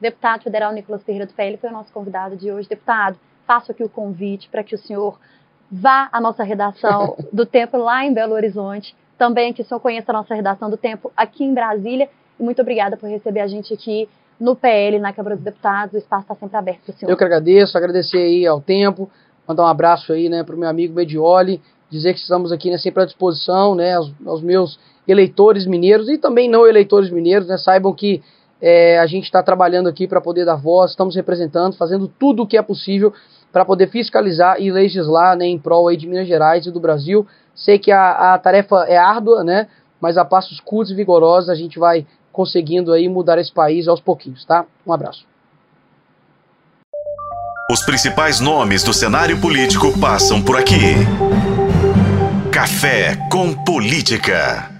Deputado 0.02 0.43
federal 0.43 0.74
Nicolas 0.74 1.04
Ferreira 1.04 1.26
do 1.26 1.34
PL 1.34 1.58
foi 1.58 1.69
o 1.69 1.74
nosso 1.74 1.91
convidado 1.93 2.36
de 2.36 2.52
hoje. 2.52 2.67
Deputado, 2.67 3.17
faço 3.48 3.71
aqui 3.71 3.84
o 3.84 3.89
convite 3.89 4.50
para 4.50 4.63
que 4.63 4.76
o 4.76 4.78
senhor 4.78 5.17
vá 5.71 6.10
à 6.12 6.21
nossa 6.21 6.43
redação 6.43 7.15
do 7.32 7.45
Tempo 7.45 7.78
lá 7.78 8.06
em 8.06 8.13
Belo 8.13 8.34
Horizonte, 8.34 8.95
também 9.17 9.54
que 9.54 9.63
senhor 9.63 9.80
conheça 9.80 10.12
a 10.12 10.13
nossa 10.13 10.36
redação 10.36 10.69
do 10.69 10.78
Tempo 10.78 11.12
aqui 11.15 11.43
em 11.43 11.54
Brasília. 11.54 12.10
E 12.39 12.43
muito 12.43 12.62
obrigada 12.62 12.97
por 12.97 13.10
receber 13.10 13.39
a 13.39 13.47
gente 13.47 13.73
aqui 13.73 14.10
no 14.39 14.56
PL, 14.56 14.99
na 14.99 15.13
Câmara 15.13 15.36
dos 15.36 15.43
Deputados. 15.43 15.93
O 15.93 15.97
espaço 15.97 16.23
está 16.23 16.36
sempre 16.36 16.58
aberto 16.58 16.82
para 16.86 16.93
o 16.93 16.97
senhor. 16.97 17.12
Eu 17.12 17.17
que 17.17 17.23
agradeço, 17.23 17.78
agradecer 17.78 18.17
aí 18.17 18.45
ao 18.45 18.62
Tempo, 18.62 19.10
mandar 19.47 19.63
um 19.63 19.67
abraço 19.67 20.12
aí 20.13 20.30
né, 20.30 20.43
para 20.43 20.56
o 20.56 20.60
meu 20.60 20.69
amigo 20.69 20.93
Medioli, 20.93 21.62
dizer 21.89 22.13
que 22.13 22.19
estamos 22.19 22.51
aqui 22.51 22.69
né, 22.69 22.78
sempre 22.78 23.04
à 23.04 23.06
disposição, 23.06 23.75
né, 23.75 23.95
aos, 23.95 24.12
aos 24.25 24.41
meus 24.41 24.80
eleitores 25.08 25.65
mineiros 25.65 26.10
e 26.10 26.17
também 26.17 26.49
não 26.49 26.65
eleitores 26.65 27.10
mineiros, 27.10 27.47
né, 27.47 27.58
saibam 27.58 27.93
que 27.93 28.21
é, 28.62 28.97
a 28.99 29.06
gente 29.06 29.25
está 29.25 29.43
trabalhando 29.43 29.88
aqui 29.88 30.08
para 30.08 30.19
poder 30.19 30.45
dar 30.45 30.56
voz, 30.56 30.91
estamos 30.91 31.15
representando, 31.15 31.75
fazendo 31.75 32.08
tudo 32.08 32.43
o 32.43 32.47
que 32.47 32.58
é 32.58 32.62
possível 32.62 33.13
para 33.56 33.63
poder 33.63 33.88
fiscalizar 33.89 34.60
e 34.60 34.70
legislar 34.70 35.38
né, 35.38 35.46
em 35.46 35.58
prol 35.58 35.88
aí 35.88 35.96
de 35.96 36.06
Minas 36.06 36.28
Gerais 36.28 36.65
e 36.65 36.72
do 36.72 36.80
Brasil. 36.82 37.26
Sei 37.56 37.80
que 37.80 37.89
a, 37.89 38.34
a 38.34 38.38
tarefa 38.38 38.84
é 38.86 38.98
árdua, 38.98 39.46
né? 39.46 39.70
Mas 40.02 40.18
a 40.18 40.26
passos 40.26 40.60
curtos 40.60 40.91
e 40.91 40.94
vigorosos 40.94 41.50
a 41.50 41.56
gente 41.56 41.80
vai 41.80 42.06
conseguindo 42.34 42.91
aí 42.91 43.08
mudar 43.08 43.39
esse 43.39 43.54
país 43.54 43.88
aos 43.88 44.02
pouquinhos, 44.02 44.44
tá? 44.44 44.65
Um 44.86 44.91
abraço. 44.91 45.26
Os 47.72 47.82
principais 47.86 48.41
nomes 48.41 48.84
do 48.84 48.94
cenário 48.94 49.39
político 49.39 49.98
passam 50.02 50.41
por 50.41 50.58
aqui. 50.58 50.94
Café 52.52 53.15
com 53.32 53.54
Política. 53.63 54.74